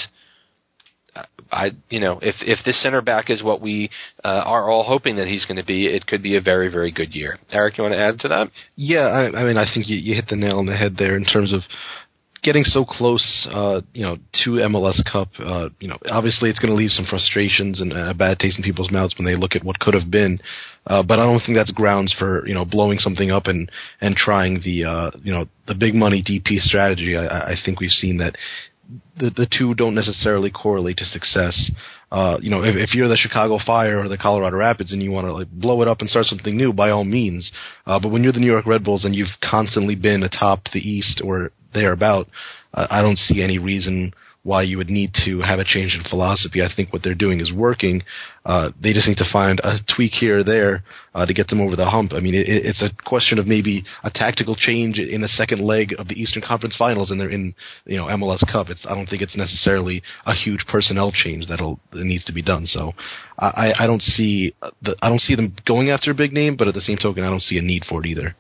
[1.51, 3.89] I, you know, if if this center back is what we
[4.23, 6.91] uh, are all hoping that he's going to be, it could be a very very
[6.91, 7.37] good year.
[7.51, 8.49] Eric, you want to add to that?
[8.75, 11.15] Yeah, I, I mean, I think you, you hit the nail on the head there
[11.15, 11.61] in terms of
[12.41, 16.69] getting so close, uh, you know, to MLS Cup, uh, you know, obviously it's going
[16.69, 19.63] to leave some frustrations and a bad taste in people's mouths when they look at
[19.63, 20.39] what could have been.
[20.87, 23.69] Uh, but I don't think that's grounds for you know blowing something up and
[24.01, 27.17] and trying the uh, you know the big money DP strategy.
[27.17, 28.35] I, I think we've seen that
[29.17, 31.71] the the two don't necessarily correlate to success.
[32.11, 35.11] Uh, you know, if, if you're the Chicago Fire or the Colorado Rapids and you
[35.11, 37.51] want to like blow it up and start something new, by all means.
[37.85, 40.79] Uh, but when you're the New York Red Bulls and you've constantly been atop the
[40.79, 42.27] East or thereabout,
[42.73, 44.13] uh, I don't see any reason
[44.43, 46.61] why you would need to have a change in philosophy.
[46.61, 48.03] I think what they're doing is working.
[48.45, 50.83] Uh, they just need to find a tweak here or there
[51.13, 52.13] uh, to get them over the hump.
[52.13, 55.93] I mean, it, it's a question of maybe a tactical change in the second leg
[55.99, 57.53] of the Eastern Conference Finals, and they're in
[57.85, 58.69] you know MLS Cup.
[58.69, 62.41] It's I don't think it's necessarily a huge personnel change that'll that needs to be
[62.41, 62.65] done.
[62.65, 62.93] So
[63.37, 66.67] I, I don't see the, I don't see them going after a big name, but
[66.67, 68.35] at the same token, I don't see a need for it either.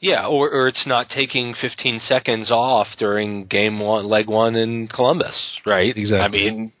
[0.00, 4.88] Yeah, or, or it's not taking 15 seconds off during game one, leg one in
[4.88, 5.96] Columbus, right?
[5.96, 6.18] Exactly.
[6.18, 6.72] I mean,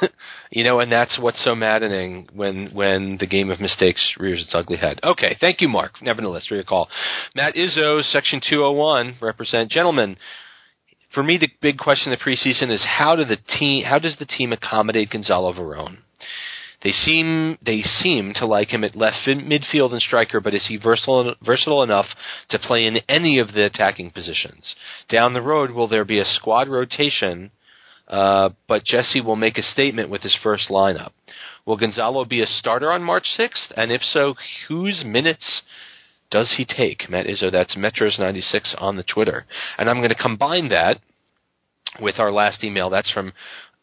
[0.50, 4.54] you know, and that's what's so maddening when when the game of mistakes rears its
[4.54, 5.00] ugly head.
[5.02, 6.02] Okay, thank you, Mark.
[6.02, 6.88] Nevertheless, for your call,
[7.34, 10.16] Matt Izzo, Section 201, represent gentlemen.
[11.14, 14.16] For me, the big question in the preseason is how do the team how does
[14.18, 15.98] the team accommodate Gonzalo Veron?
[16.82, 20.76] They seem they seem to like him at left midfield and striker, but is he
[20.76, 22.06] versatile versatile enough
[22.50, 24.74] to play in any of the attacking positions?
[25.08, 27.52] Down the road, will there be a squad rotation?
[28.08, 31.12] Uh, but Jesse will make a statement with his first lineup.
[31.64, 33.72] Will Gonzalo be a starter on March 6th?
[33.76, 34.34] And if so,
[34.68, 35.62] whose minutes
[36.30, 37.08] does he take?
[37.08, 39.46] Matt Izzo, that's Metros96 on the Twitter.
[39.78, 40.98] And I'm going to combine that
[42.00, 42.90] with our last email.
[42.90, 43.32] That's from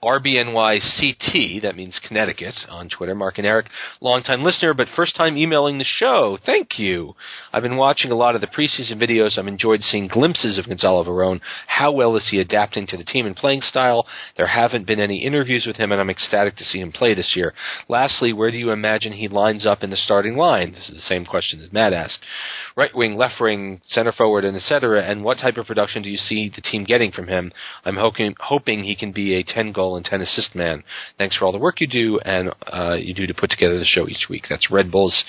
[0.02, 3.14] RBNYCT, that means Connecticut, on Twitter.
[3.14, 3.66] Mark and Eric,
[4.00, 6.38] longtime listener, but first time emailing the show.
[6.46, 7.16] Thank you.
[7.52, 9.38] I've been watching a lot of the preseason videos.
[9.38, 11.42] I've enjoyed seeing glimpses of Gonzalo Veron.
[11.68, 14.08] How well is he adapting to the team and playing style?
[14.38, 17.34] There haven't been any interviews with him, and I'm ecstatic to see him play this
[17.36, 17.54] year.
[17.90, 20.72] Lastly, where do you imagine he lines up in the starting line?
[20.72, 22.20] This is the same question as Matt asked.
[22.78, 25.04] Right wing, left wing, center forward, and etc.
[25.04, 27.52] And what type of production do you see the team getting from him?
[27.84, 30.84] I'm hoping, hoping he can be a 10 goal and 10 assist man.
[31.18, 33.86] Thanks for all the work you do and uh, you do to put together the
[33.86, 34.46] show each week.
[34.50, 35.24] That's Red Bulls,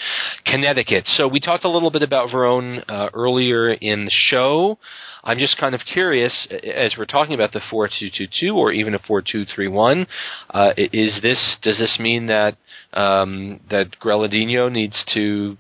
[0.45, 1.05] Connecticut.
[1.07, 4.79] So we talked a little bit about Veron uh, earlier in the show.
[5.23, 10.07] I'm just kind of curious, as we're talking about the 4222 or even a 4231,
[10.51, 12.57] uh, is this does this mean that
[12.93, 15.59] um, that Greladino needs to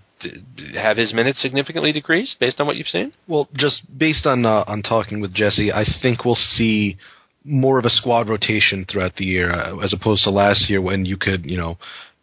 [0.74, 3.12] have his minutes significantly decreased based on what you've seen?
[3.26, 6.96] Well, just based on uh, on talking with Jesse, I think we'll see
[7.44, 11.04] more of a squad rotation throughout the year uh, as opposed to last year when
[11.04, 11.78] you could, you know,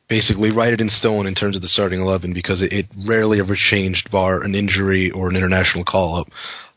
[0.10, 3.40] basically write it in stone in terms of the starting 11 because it, it rarely
[3.40, 6.28] ever changed bar an injury or an international call up,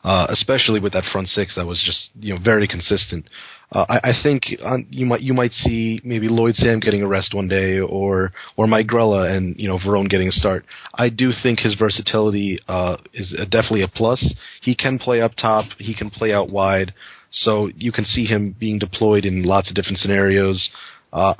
[0.02, 3.26] uh, especially with that front six that was just, you know, very consistent.
[3.72, 7.06] Uh, I, I think on, you might you might see maybe Lloyd Sam getting a
[7.06, 10.64] rest one day, or or Mike Grella and you know Veron getting a start.
[10.94, 14.34] I do think his versatility uh, is definitely a plus.
[14.60, 16.92] He can play up top, he can play out wide.
[17.30, 20.68] So you can see him being deployed in lots of different scenarios.
[21.12, 21.34] Uh,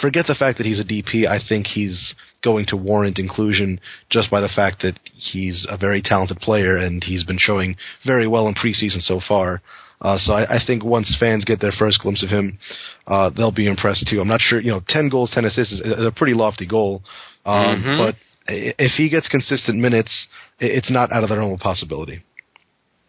[0.00, 1.26] forget the fact that he's a DP.
[1.26, 6.00] I think he's going to warrant inclusion just by the fact that he's a very
[6.02, 9.60] talented player and he's been showing very well in preseason so far.
[10.00, 12.58] Uh, so I, I, think once fans get their first glimpse of him,
[13.06, 14.18] uh, they'll be impressed too.
[14.18, 17.02] I'm not sure, you know, 10 goals, 10 assists is, is a pretty lofty goal.
[17.44, 17.98] Um, mm-hmm.
[17.98, 18.14] But
[18.48, 22.22] if he gets consistent minutes, it's not out of the realm of possibility.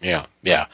[0.02, 0.66] Yeah, yeah,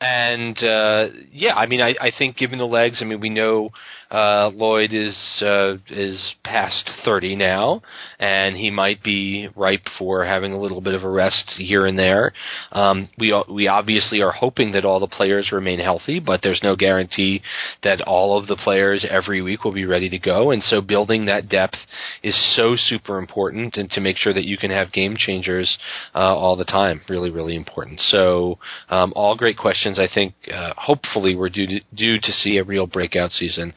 [0.00, 3.70] and uh, yeah, I mean, I, I think given the legs, I mean, we know
[4.10, 7.82] uh, Lloyd is uh, is past thirty now,
[8.18, 11.98] and he might be ripe for having a little bit of a rest here and
[11.98, 12.32] there.
[12.72, 16.76] Um, we we obviously are hoping that all the players remain healthy, but there's no
[16.76, 17.42] guarantee
[17.82, 20.52] that all of the players every week will be ready to go.
[20.52, 21.76] And so, building that depth
[22.22, 25.76] is so super important, and to make sure that you can have game changers
[26.14, 28.00] uh, all the time, really, really important.
[28.00, 28.58] So,
[28.88, 29.98] um, all great questions.
[29.98, 33.74] I think uh, hopefully we're due to, due to see a real breakout season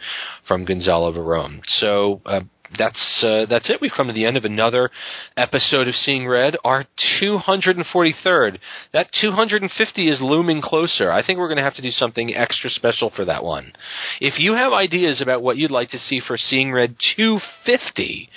[0.47, 1.61] from Gonzalo Veron.
[1.65, 2.41] So uh,
[2.77, 3.81] that's uh, that's it.
[3.81, 4.89] We've come to the end of another
[5.35, 6.85] episode of Seeing Red, our
[7.21, 8.59] 243rd.
[8.93, 11.11] That 250 is looming closer.
[11.11, 13.73] I think we're going to have to do something extra special for that one.
[14.19, 18.29] If you have ideas about what you'd like to see for Seeing Red 250,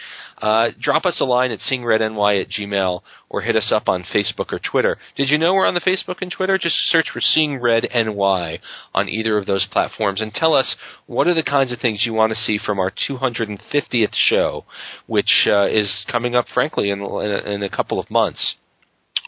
[0.45, 4.53] uh, drop us a line at seeingredny at gmail or hit us up on Facebook
[4.53, 4.99] or Twitter.
[5.17, 6.59] Did you know we're on the Facebook and Twitter?
[6.59, 8.59] Just search for Seeing Red NY
[8.93, 10.77] on either of those platforms and tell us
[11.07, 14.67] what are the kinds of things you want to see from our 250th show,
[15.07, 18.57] which uh, is coming up, frankly, in, in, a, in, a, couple of months.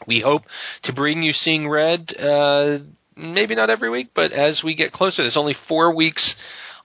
[0.07, 0.43] We hope
[0.83, 2.14] to bring you Seeing Red.
[2.14, 2.81] Uh,
[3.17, 6.35] maybe not every week, but as we get closer, there's only four weeks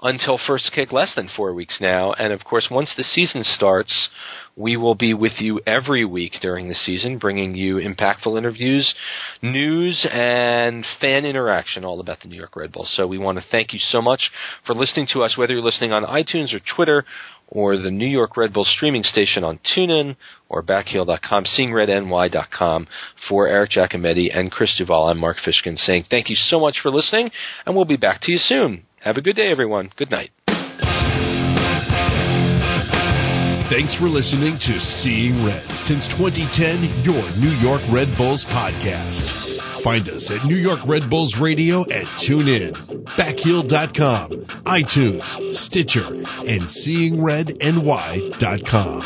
[0.02, 2.14] until first kick, less than four weeks now.
[2.14, 4.10] And of course, once the season starts,
[4.56, 8.93] we will be with you every week during the season, bringing you impactful interviews,
[9.41, 12.91] news, and fan interaction all about the New York Red Bulls.
[12.95, 14.30] So we want to thank you so much
[14.66, 17.06] for listening to us, whether you're listening on iTunes or Twitter
[17.47, 20.16] or the New York Red Bull streaming station on TuneIn
[20.49, 22.88] or backheel.com, seeingredny.com.
[23.30, 26.89] For Eric Giacometti and Chris Duvall, I'm Mark Fishkin saying thank you so much for
[26.89, 27.30] listening,
[27.66, 28.86] and we'll be back to you soon.
[29.02, 29.91] Have a good day, everyone.
[29.95, 30.30] Good night.
[33.70, 35.62] Thanks for listening to Seeing Red.
[35.72, 39.49] Since 2010, your New York Red Bulls podcast.
[39.82, 42.74] Find us at New York Red Bulls Radio at TuneIn,
[43.16, 44.30] Backheel.com,
[44.66, 49.02] iTunes, Stitcher, and SeeingRedNY.com.